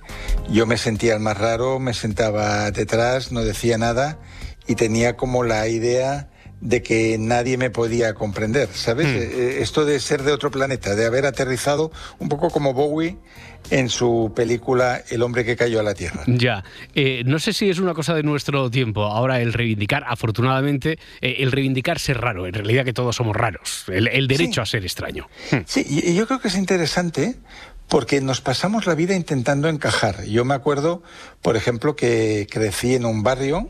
[0.49, 4.17] yo me sentía el más raro, me sentaba detrás, no decía nada
[4.65, 6.29] y tenía como la idea
[6.59, 9.07] de que nadie me podía comprender, ¿sabes?
[9.07, 9.39] Hmm.
[9.39, 13.17] Eh, Esto de ser de otro planeta, de haber aterrizado un poco como Bowie
[13.69, 16.23] en su película El hombre que cayó a la Tierra.
[16.25, 16.63] Ya,
[16.95, 21.35] Eh, no sé si es una cosa de nuestro tiempo, ahora el reivindicar, afortunadamente, eh,
[21.39, 24.83] el reivindicar ser raro, en realidad que todos somos raros, el, el derecho a ser
[24.83, 25.27] extraño.
[25.51, 25.57] Hmm.
[25.65, 27.35] Sí, y yo creo que es interesante
[27.87, 30.23] porque nos pasamos la vida intentando encajar.
[30.25, 31.03] Yo me acuerdo,
[31.41, 33.69] por ejemplo, que crecí en un barrio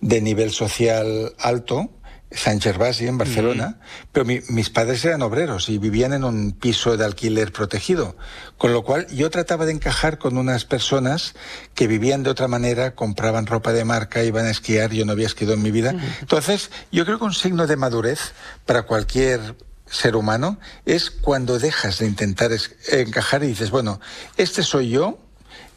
[0.00, 1.90] de nivel social alto,
[2.30, 3.78] San Gervasi, en Barcelona,
[4.12, 8.16] pero mi- mis padres eran obreros y vivían en un piso de alquiler protegido,
[8.58, 11.34] con lo cual yo trataba de encajar con unas personas
[11.74, 15.26] que vivían de otra manera, compraban ropa de marca, iban a esquiar, yo no había
[15.26, 15.94] esquiado en mi vida.
[16.20, 18.32] Entonces, yo creo que un signo de madurez
[18.66, 19.54] para cualquier
[19.88, 22.50] ser humano es cuando dejas de intentar
[22.90, 24.00] encajar y dices, bueno,
[24.36, 25.18] este soy yo,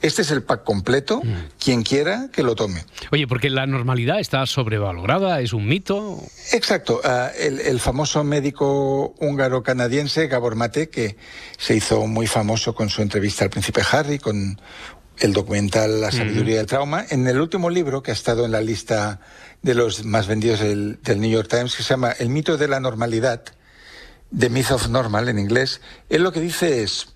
[0.01, 1.21] este es el pack completo,
[1.59, 2.85] quien quiera que lo tome.
[3.11, 6.23] Oye, porque la normalidad está sobrevalorada, es un mito.
[6.53, 7.01] Exacto.
[7.03, 11.17] ah, el, el famoso médico húngaro-canadiense Gabor Mate, que
[11.57, 14.59] se hizo muy famoso con su entrevista al príncipe Harry, con
[15.19, 18.61] el documental La sabiduría del trauma, en el último libro que ha estado en la
[18.61, 19.19] lista
[19.61, 22.67] de los más vendidos del, del New York Times, que se llama El mito de
[22.67, 23.43] la normalidad,
[24.37, 27.09] The Myth of Normal en inglés, él lo que dice es,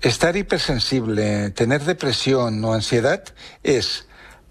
[0.00, 3.24] estar hipersensible, tener depresión o ansiedad
[3.62, 4.06] es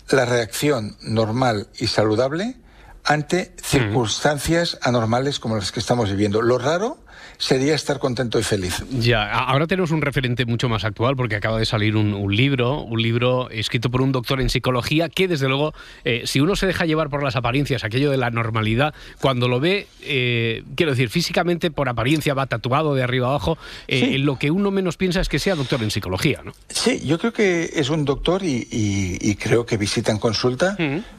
[0.09, 2.57] la reacción normal y saludable
[3.03, 6.41] ante circunstancias anormales como las que estamos viviendo.
[6.41, 7.04] Lo raro
[7.37, 8.83] sería estar contento y feliz.
[8.91, 12.81] Ya, ahora tenemos un referente mucho más actual porque acaba de salir un, un libro,
[12.81, 15.73] un libro escrito por un doctor en psicología que desde luego,
[16.03, 19.59] eh, si uno se deja llevar por las apariencias, aquello de la normalidad, cuando lo
[19.59, 23.57] ve, eh, quiero decir, físicamente por apariencia va tatuado de arriba abajo,
[23.87, 24.17] eh, Sí.
[24.19, 26.53] lo que uno menos piensa es que sea doctor en psicología, ¿no?
[26.69, 30.77] Sí, yo creo que es un doctor y, y- y creo que visita en consulta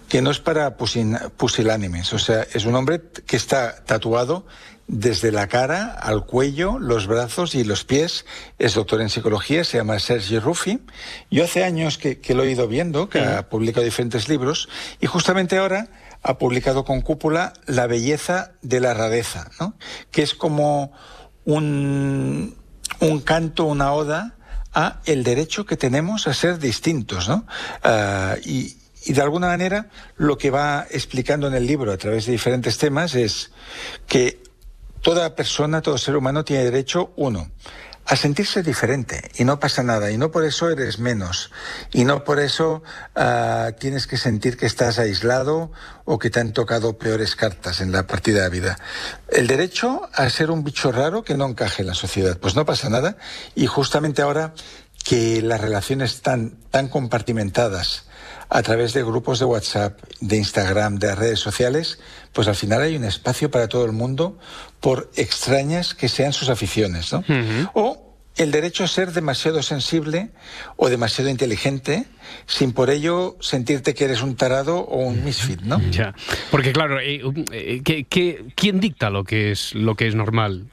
[0.08, 4.46] que no es para pusilánimes, o sea, es un hombre que está tatuado
[4.89, 8.24] desde la cara al cuello, los brazos y los pies.
[8.59, 10.80] Es doctor en psicología, se llama Sergi Ruffi.
[11.30, 14.68] Yo hace años que, que lo he ido viendo, que ha publicado diferentes libros
[15.01, 15.89] y justamente ahora
[16.22, 19.74] ha publicado con cúpula La belleza de la rareza, ¿no?
[20.11, 20.93] que es como
[21.45, 22.57] un,
[23.01, 24.37] un canto, una oda
[24.74, 27.47] a el derecho que tenemos a ser distintos, ¿no?
[27.82, 28.76] Ah, y,
[29.07, 32.76] y de alguna manera lo que va explicando en el libro a través de diferentes
[32.76, 33.53] temas es
[34.07, 34.45] que
[35.07, 37.48] toda persona, todo ser humano tiene derecho, uno,
[38.07, 41.52] a sentirse diferente y no pasa nada y no por eso eres menos
[41.92, 42.82] y no por eso
[43.14, 45.70] ah, tienes que sentir que estás aislado
[46.07, 48.78] o que te han tocado peores cartas en la partida de vida.
[49.28, 52.66] El derecho a ser un bicho raro que no encaje en la sociedad, pues no
[52.66, 53.16] pasa nada
[53.54, 54.54] y justamente ahora
[55.04, 58.05] que las relaciones están tan compartimentadas
[58.49, 61.99] a través de grupos de WhatsApp, de Instagram, de redes sociales,
[62.32, 64.38] pues al final hay un espacio para todo el mundo,
[64.80, 67.24] por extrañas que sean sus aficiones, ¿no?
[67.74, 68.03] O
[68.36, 70.28] el derecho a ser demasiado sensible
[70.76, 72.05] o demasiado inteligente,
[72.47, 75.80] sin por ello sentirte que eres un tarado o un misfit, ¿no?
[75.90, 76.14] Ya,
[76.51, 80.66] porque claro, eh, eh, ¿qué- qué- quién dicta lo que es lo que es normal?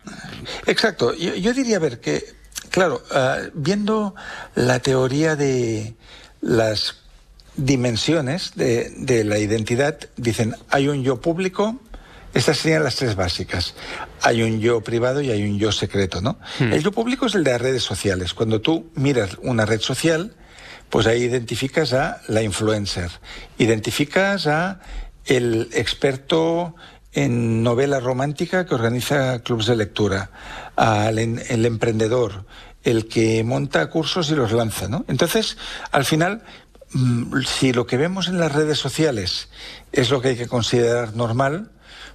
[0.68, 1.14] Exacto.
[1.16, 2.24] Yo, yo diría, a ver, que,
[2.70, 4.14] claro, ah, viendo
[4.56, 5.96] la teoría de
[6.42, 6.98] las
[7.56, 11.80] dimensiones de, de la identidad, dicen, hay un yo público,
[12.34, 13.76] estas serían las tres básicas.
[14.22, 16.40] Hay un yo privado y hay un yo secreto, ¿no?
[16.60, 18.34] El yo público es el de las redes sociales.
[18.34, 20.34] Cuando tú miras una red social,
[20.90, 23.12] pues ahí identificas a la influencer,
[23.58, 24.80] identificas a
[25.26, 26.76] el experto
[27.14, 30.32] en novela romántica que organiza clubes de lectura,
[30.76, 32.46] al el emprendedor,
[32.84, 35.06] el que monta cursos y los lanza, ¿no?
[35.08, 35.58] Entonces,
[35.92, 36.42] al final,
[37.46, 39.50] si lo que vemos en las redes sociales
[39.92, 41.72] es lo que hay que considerar normal,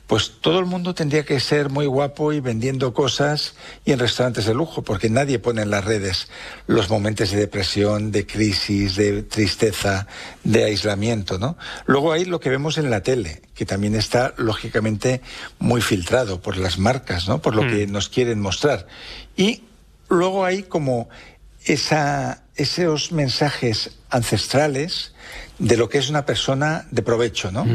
[0.08, 3.54] pues todo el mundo tendría que ser muy guapo y vendiendo cosas
[3.84, 6.28] y en restaurantes de lujo, porque nadie pone en las redes
[6.66, 10.06] los momentos de depresión, de crisis, de tristeza,
[10.44, 11.58] de aislamiento, ¿no?
[11.84, 15.20] Luego hay lo que vemos en la tele, que también está lógicamente
[15.58, 17.42] muy filtrado por las marcas, ¿no?
[17.42, 18.86] Por lo que nos quieren mostrar.
[19.36, 19.64] Y
[20.08, 21.10] luego hay como
[21.66, 25.12] esa, esos mensajes ancestrales
[25.58, 27.66] de lo que es una persona de provecho, ¿no?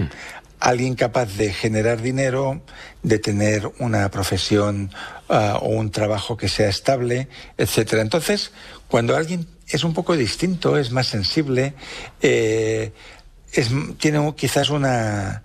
[0.59, 2.61] Alguien capaz de generar dinero,
[3.01, 4.91] de tener una profesión
[5.27, 7.27] ah, o un trabajo que sea estable,
[7.57, 8.01] etcétera.
[8.01, 8.51] Entonces,
[8.87, 11.73] cuando alguien es un poco distinto, es más sensible,
[12.21, 12.93] eh,
[13.53, 15.43] es, tiene quizás una,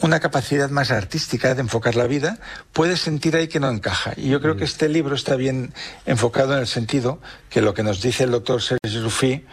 [0.00, 2.38] una capacidad más artística de enfocar la vida,
[2.72, 4.12] puede sentir ahí que no encaja.
[4.16, 5.74] Y yo creo que este libro está bien
[6.06, 7.20] enfocado en el sentido
[7.50, 9.44] que lo que nos dice el doctor Serge Rufi,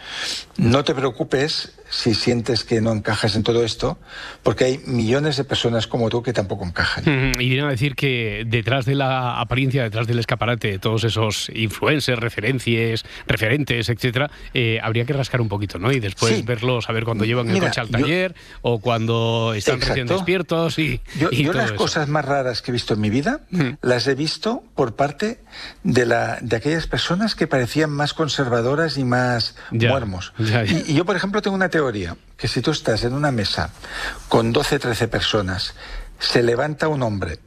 [0.56, 3.98] no te preocupes si sientes que no encajas en todo esto,
[4.42, 7.34] porque hay millones de personas como tú que tampoco encajan.
[7.38, 11.50] Y viene a decir que detrás de la apariencia, detrás del escaparate de todos esos
[11.54, 15.90] influencers, referencias, referentes, etcétera, eh, habría que rascar un poquito, ¿no?
[15.90, 20.06] Y después verlos, a ver cuando llevan el coche al taller o cuando están recién
[20.06, 21.00] despiertos y.
[21.18, 23.40] Yo, las cosas más raras que he visto en mi vida
[23.80, 25.40] las he visto por parte
[25.82, 30.32] de, la, de aquellas personas que parecían más conservadoras y más muermos.
[30.38, 31.77] Y, y yo, por ejemplo, tengo una teoría
[32.36, 33.70] que si tú estás en una mesa
[34.28, 35.74] con 12, 13 personas,
[36.18, 37.38] se levanta un hombre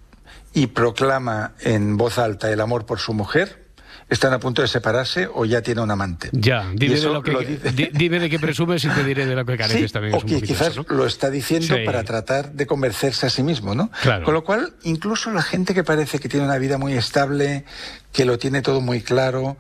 [0.54, 3.62] y proclama en voz alta el amor por su mujer,
[4.10, 6.30] están a punto de separarse o ya tiene un amante.
[6.34, 9.56] Ya, dime, de, lo que, dime de qué presumes y te diré de lo que
[9.56, 10.20] careces también.
[10.22, 13.90] Que quizás lo está diciendo para tratar de convencerse a sí mismo, ¿no?
[14.26, 17.64] Con lo cual, incluso la gente que parece que tiene una vida muy estable,
[18.12, 19.58] que lo tiene todo muy claro,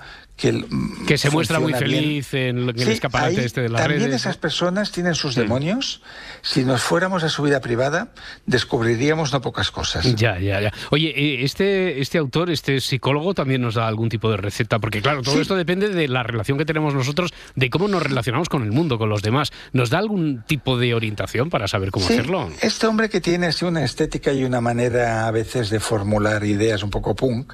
[1.07, 5.13] que, se muestra muy feliz en, el escaparate este de las también esas personas tienen
[5.13, 6.01] sus demonios.
[6.41, 8.11] Si nos fuéramos a su vida privada,
[8.47, 10.15] descubriríamos no pocas cosas.
[10.15, 10.73] Ya, ya, ya.
[10.89, 15.01] Oye, eh, este, este autor, este psicólogo, también nos da algún tipo de receta, porque
[15.01, 18.63] claro, todo esto depende de la relación que tenemos nosotros, de cómo nos relacionamos con
[18.63, 19.51] el mundo, con los demás.
[19.73, 22.49] ¿Nos da algún tipo de orientación para saber cómo hacerlo?
[22.61, 26.81] Este hombre que tiene así una estética y una manera a veces de formular ideas
[26.81, 27.53] un poco punk,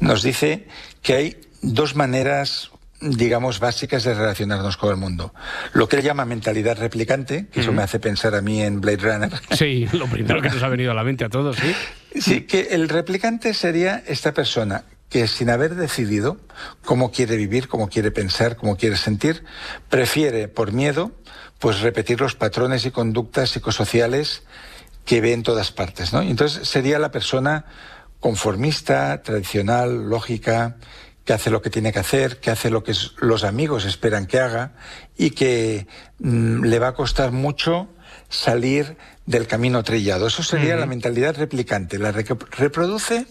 [0.00, 0.31] nos dice
[1.02, 2.70] que hay dos maneras
[3.02, 5.34] digamos, básicas de relacionarnos con el mundo.
[5.72, 8.98] Lo que él llama mentalidad replicante, que eso me hace pensar a mí en Blade
[8.98, 9.32] Runner.
[9.50, 11.74] Sí, lo primero que nos ha venido a la mente a todos, sí.
[12.20, 16.38] Sí, que el replicante sería esta persona que sin haber decidido
[16.84, 19.44] cómo quiere vivir, cómo quiere pensar, cómo quiere sentir,
[19.90, 21.12] prefiere, por miedo,
[21.58, 24.42] pues repetir los patrones y conductas psicosociales
[25.04, 26.22] que ve en todas partes, ¿no?
[26.22, 27.66] Entonces sería la persona
[28.22, 30.76] conformista, tradicional, lógica,
[31.24, 34.38] que hace lo que tiene que hacer, que hace lo que los amigos esperan que
[34.38, 34.72] haga
[35.18, 35.88] y que
[36.20, 37.88] mm, le va a costar mucho
[38.28, 38.96] salir
[39.26, 40.28] del camino trillado.
[40.28, 43.26] Eso sería la mentalidad replicante, la que reproduce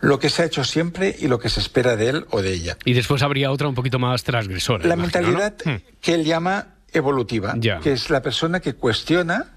[0.00, 2.52] lo que se ha hecho siempre y lo que se espera de él o de
[2.52, 2.76] ella.
[2.84, 4.86] Y después habría otra un poquito más transgresora.
[4.86, 5.76] La mentalidad hmm.
[6.00, 9.55] que él llama evolutiva, que es la persona que cuestiona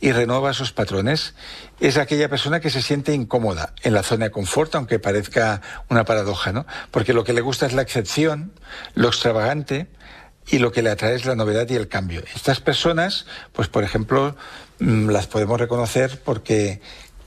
[0.00, 1.34] y renueva sus patrones
[1.80, 6.04] es aquella persona que se siente incómoda en la zona de confort, aunque parezca una
[6.04, 6.66] paradoja, ¿no?
[6.90, 8.52] Porque lo que le gusta es la excepción,
[8.94, 9.88] lo extravagante
[10.46, 12.22] y lo que le atrae es la novedad y el cambio.
[12.34, 14.36] Estas personas, pues por ejemplo,
[14.78, 16.80] mm, las podemos reconocer porque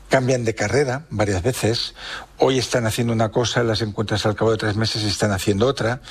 [0.09, 1.95] cambian de carrera varias veces.
[2.43, 5.67] Hoy están haciendo una cosa, las encuentras al cabo de tres meses y están haciendo
[5.67, 6.01] otra.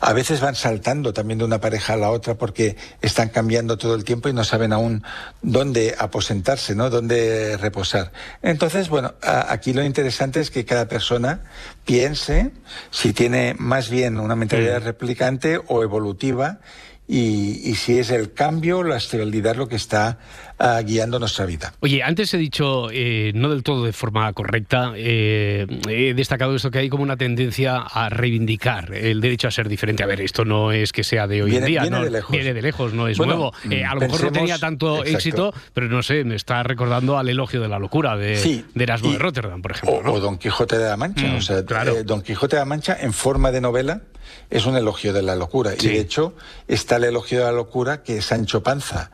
[0.00, 3.94] A veces van saltando también de una pareja a la otra porque están cambiando todo
[3.94, 5.04] el tiempo y no saben aún
[5.42, 6.88] dónde aposentarse, ¿no?
[6.88, 8.12] Dónde reposar.
[8.40, 11.42] Entonces, bueno, aquí lo interesante es que cada persona
[11.84, 12.52] piense
[12.90, 16.60] si tiene más bien una mentalidad replicante o evolutiva
[17.06, 20.18] y, si es el cambio, la estabilidad lo que está
[20.58, 21.72] ah, guiando nuestra vida.
[21.80, 26.70] Oye, antes he dicho, eh, no del todo de forma correcta, eh, he destacado esto
[26.70, 30.02] que hay como una tendencia a reivindicar el derecho a ser diferente.
[30.02, 32.30] A ver, esto no es que sea de hoy en día, viene no, de lejos.
[32.30, 33.52] viene de lejos, no es nuevo.
[33.70, 37.28] Eh, a lo mejor no tenía tanto éxito, pero no sé, me está recordando al
[37.28, 40.12] elogio de la locura de, Erasmo de Rotterdam, por ejemplo.
[40.12, 43.12] O, Don Quijote de la Mancha, mm, o sea, Don Quijote de la Mancha en
[43.12, 44.02] forma de novela
[44.50, 45.72] es un elogio de la locura.
[45.78, 46.34] Y de hecho
[46.68, 49.10] está el elogio de la locura que Sancho Panza,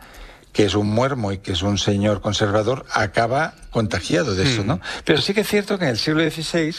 [0.52, 4.76] que es un muermo y que es un señor conservador, acaba contagiado de eso, ¿no?
[4.76, 4.80] Mm.
[5.04, 6.74] Pero sí que es cierto que en el siglo XVI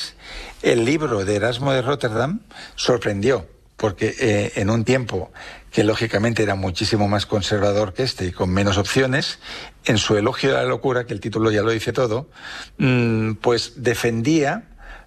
[0.61, 2.41] el libro de Erasmo de Rotterdam
[2.76, 3.47] sorprendió,
[3.78, 5.32] porque eh, en un tiempo
[5.72, 9.39] que lógicamente era muchísimo más conservador que este y con menos opciones,
[9.86, 12.30] en su elogio de la locura, que el título ya lo dice todo,
[12.78, 14.63] mm, pues defendía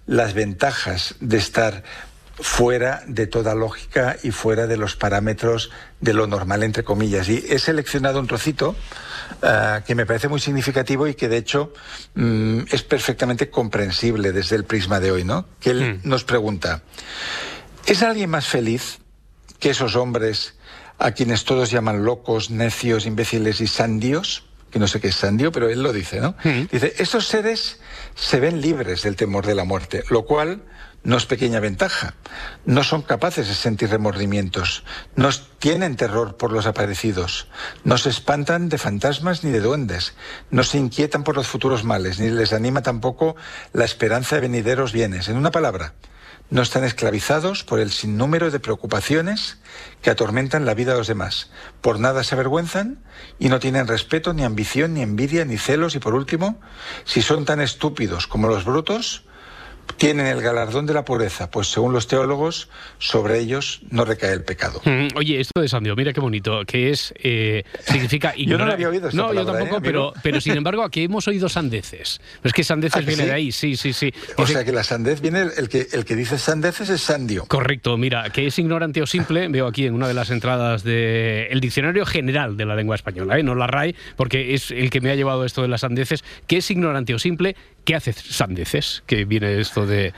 [0.07, 1.83] las ventajas de estar
[2.39, 5.71] fuera de toda lógica y fuera de los parámetros
[6.01, 7.29] de lo normal, entre comillas.
[7.29, 8.75] Y he seleccionado un trocito
[9.41, 11.73] ah, que me parece muy significativo y que de hecho
[12.15, 15.45] mm, es perfectamente comprensible desde el prisma de hoy, ¿no?
[15.59, 16.09] Que él hmm.
[16.09, 16.83] nos pregunta,
[17.85, 18.99] ¿es alguien más feliz
[19.59, 20.55] que esos hombres
[20.97, 24.43] a quienes todos llaman locos, necios, imbéciles y sandios?
[24.71, 26.35] que no sé qué es sandio, pero él lo dice, ¿no?
[26.43, 26.67] Hmm.
[26.69, 27.79] Dice, estos seres
[28.13, 30.63] se ven libres del temor de la muerte, lo cual
[31.05, 32.15] no es pequeña ventaja.
[32.65, 34.83] No son capaces de sentir remordimientos,
[35.15, 35.29] no
[35.59, 37.47] tienen terror por los aparecidos,
[37.83, 40.15] no se espantan de fantasmas ni de duendes,
[40.49, 43.35] no se inquietan por los futuros males, ni les anima tampoco
[43.71, 45.29] la esperanza de venideros bienes.
[45.29, 45.93] En una palabra,
[46.49, 49.57] no están esclavizados por el sinnúmero de preocupaciones
[50.01, 51.49] que atormentan la vida de los demás.
[51.81, 53.03] Por nada se avergüenzan
[53.39, 55.95] y no tienen respeto, ni ambición, ni envidia, ni celos.
[55.95, 56.59] Y por último,
[57.03, 59.25] si son tan estúpidos como los brutos,
[59.97, 62.69] tienen el galardón de la pureza, pues según los teólogos,
[62.99, 64.81] sobre ellos no recae el pecado.
[64.85, 68.73] Mm, oye, esto de Sandio, mira qué bonito, que es, eh, significa yo no lo
[68.73, 72.19] había oído No, yo tampoco, ¿eh, pero, pero sin embargo aquí hemos oído sandeces.
[72.43, 74.13] Es que sandeces viene de ahí, sí, sí, sí.
[74.37, 77.45] O sea que la sandez viene, el que, el que dice sandeces es sandio.
[77.45, 81.59] Correcto, mira, que es ignorante o simple, veo aquí en una de las entradas del
[81.59, 83.43] Diccionario General de la Lengua Española, ¿eh?
[83.43, 86.57] no la RAE, porque es el que me ha llevado esto de las sandeces, que
[86.57, 87.55] es ignorante o simple,
[87.85, 89.03] ¿qué hace sandeces?
[89.05, 90.13] Que viene esto de,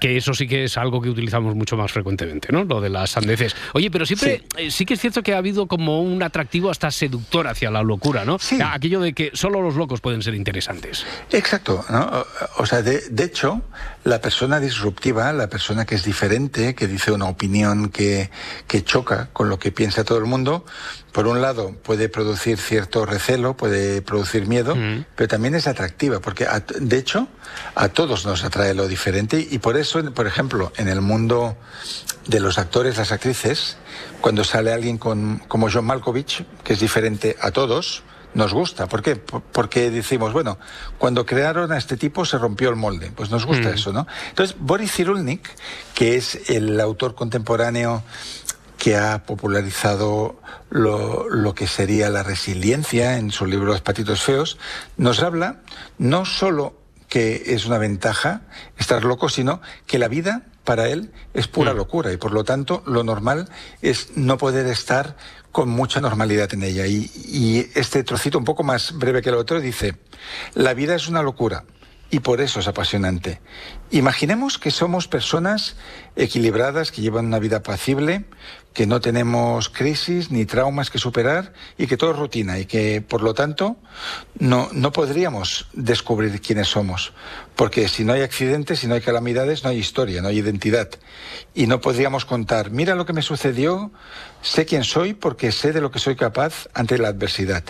[0.00, 2.64] que eso sí que es algo que utilizamos mucho más frecuentemente, ¿no?
[2.64, 3.56] Lo de las sandeces.
[3.72, 4.84] Oye, pero siempre eh, sí.
[4.84, 8.38] que es cierto que ha habido como un atractivo hasta seductor hacia la locura, ¿no?
[8.38, 8.58] Sí.
[8.62, 11.06] Aquello de que solo los locos pueden ser interesantes.
[11.30, 12.26] Exacto, ¿no?
[12.58, 13.62] O sea, de, de hecho,
[14.04, 18.30] la persona disruptiva, la persona que es diferente, que dice una opinión que,
[18.66, 20.64] que choca con lo que piensa todo el mundo,
[21.12, 24.74] por un lado puede producir cierto recelo, puede producir miedo,
[25.14, 26.46] pero también es atractiva, porque
[26.80, 27.28] de hecho
[27.74, 31.56] a todos nos atrae lo diferente y por eso, por ejemplo, en el mundo
[32.26, 33.76] de los actores, las actrices,
[34.20, 38.02] cuando sale alguien con, como John Malkovich, que es diferente a todos,
[38.34, 38.86] nos gusta.
[38.86, 39.16] ¿Por qué?
[39.16, 40.58] Porque decimos, bueno,
[40.98, 43.12] cuando crearon a este tipo se rompió el molde.
[43.14, 44.06] Pues nos gusta eso, ¿no?
[44.30, 45.50] Entonces, Boris Cyrulnik,
[45.94, 48.02] que es el autor contemporáneo
[48.82, 54.58] que ha popularizado lo, lo, que sería la resiliencia en su libro Los patitos feos,
[54.96, 55.60] nos habla
[55.98, 56.74] no solo
[57.08, 58.42] que es una ventaja
[58.78, 62.82] estar loco, sino que la vida para él es pura locura y por lo tanto
[62.84, 63.48] lo normal
[63.82, 65.16] es no poder estar
[65.52, 66.84] con mucha normalidad en ella.
[66.88, 69.94] Y, y este trocito un poco más breve que el otro dice,
[70.54, 71.62] la vida es una locura
[72.12, 73.40] y por eso es apasionante.
[73.90, 75.76] Imaginemos que somos personas
[76.14, 78.26] equilibradas, que llevan una vida apacible,
[78.74, 83.00] que no tenemos crisis ni traumas que superar y que todo es rutina y que,
[83.00, 83.76] por lo tanto,
[84.38, 87.14] no, no podríamos descubrir quiénes somos.
[87.56, 90.90] Porque si no hay accidentes, si no hay calamidades, no hay historia, no hay identidad.
[91.54, 93.90] Y no podríamos contar, mira lo que me sucedió,
[94.42, 97.64] sé quién soy porque sé de lo que soy capaz ante la adversidad.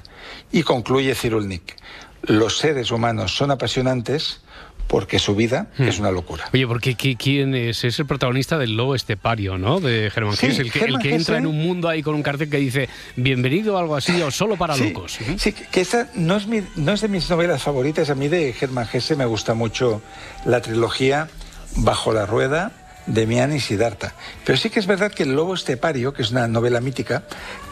[0.50, 1.76] Y concluye Cirulnik
[2.22, 4.40] los seres humanos son apasionantes
[4.88, 5.84] porque su vida Hmm.
[5.84, 6.44] es una locura.
[6.52, 7.82] Oye, porque ¿qui- ¿quién es?
[7.84, 9.80] Es el protagonista del lobo estepario, ¿no?
[9.80, 12.22] De Germán Sí, el que, el Hermann que entra en un mundo ahí con un
[12.22, 15.18] cartel que dice bienvenido o algo así o solo para Sí, locos.
[15.38, 18.10] Sí, que esa no es, mi- no es de mis novelas favoritas.
[18.10, 20.02] A mí de Germán Hesse me gusta mucho
[20.44, 21.28] la trilogía
[21.76, 22.72] Bajo la Rueda,
[23.06, 24.12] Demián y Siddhartha.
[24.44, 27.22] Pero sí que es verdad que El Lobo Estepario, que es una novela mítica,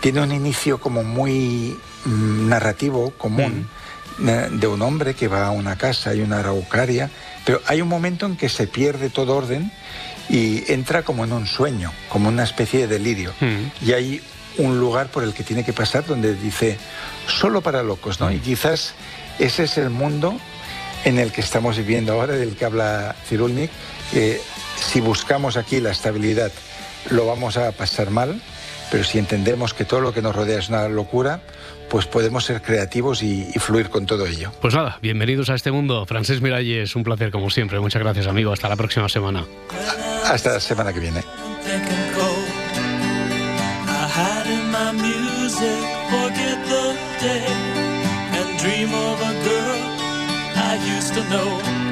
[0.01, 1.77] tiene un inicio como muy
[2.07, 3.80] mm, narrativo, común, eh,
[4.21, 7.11] de un hombre que va a una casa, hay una araucaria,
[7.45, 9.73] pero hay un momento en que se pierde todo orden
[10.29, 13.33] y entra como en un sueño, como una especie de delirio.
[13.85, 14.23] Y hay
[14.59, 16.79] un lugar por el que tiene que pasar donde dice
[17.27, 18.31] solo para locos, ¿no?
[18.31, 18.95] Y quizás
[19.39, 20.39] ese es el mundo
[21.05, 23.71] en el que estamos viviendo ahora, del que habla Cirulnik,
[24.13, 24.41] que
[24.77, 26.53] si buscamos aquí la estabilidad
[27.09, 28.41] lo vamos a pasar mal,
[28.91, 31.41] pero si entendemos que todo lo que nos rodea es una locura,
[31.91, 34.53] pues podemos ser creativos y, y fluir con todo ello.
[34.61, 36.07] Pues nada, bienvenidos a este mundo.
[36.07, 37.81] Francés Miralles, un placer como siempre.
[37.81, 38.53] Muchas gracias, amigo.
[38.53, 39.45] Hasta la próxima semana.
[40.25, 41.23] Hasta la semana que viene.
[51.13, 51.90] I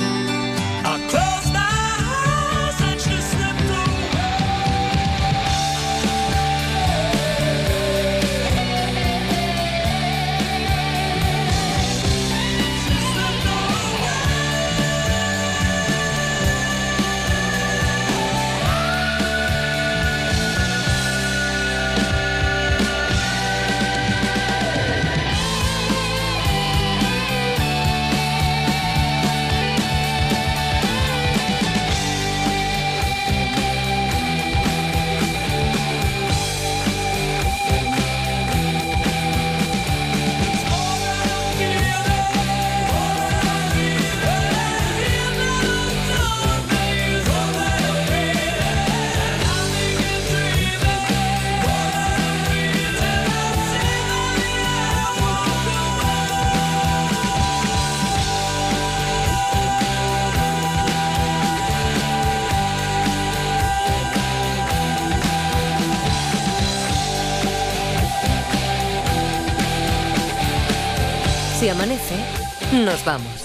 [73.05, 73.43] vamos.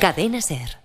[0.00, 0.79] Cadena Ser.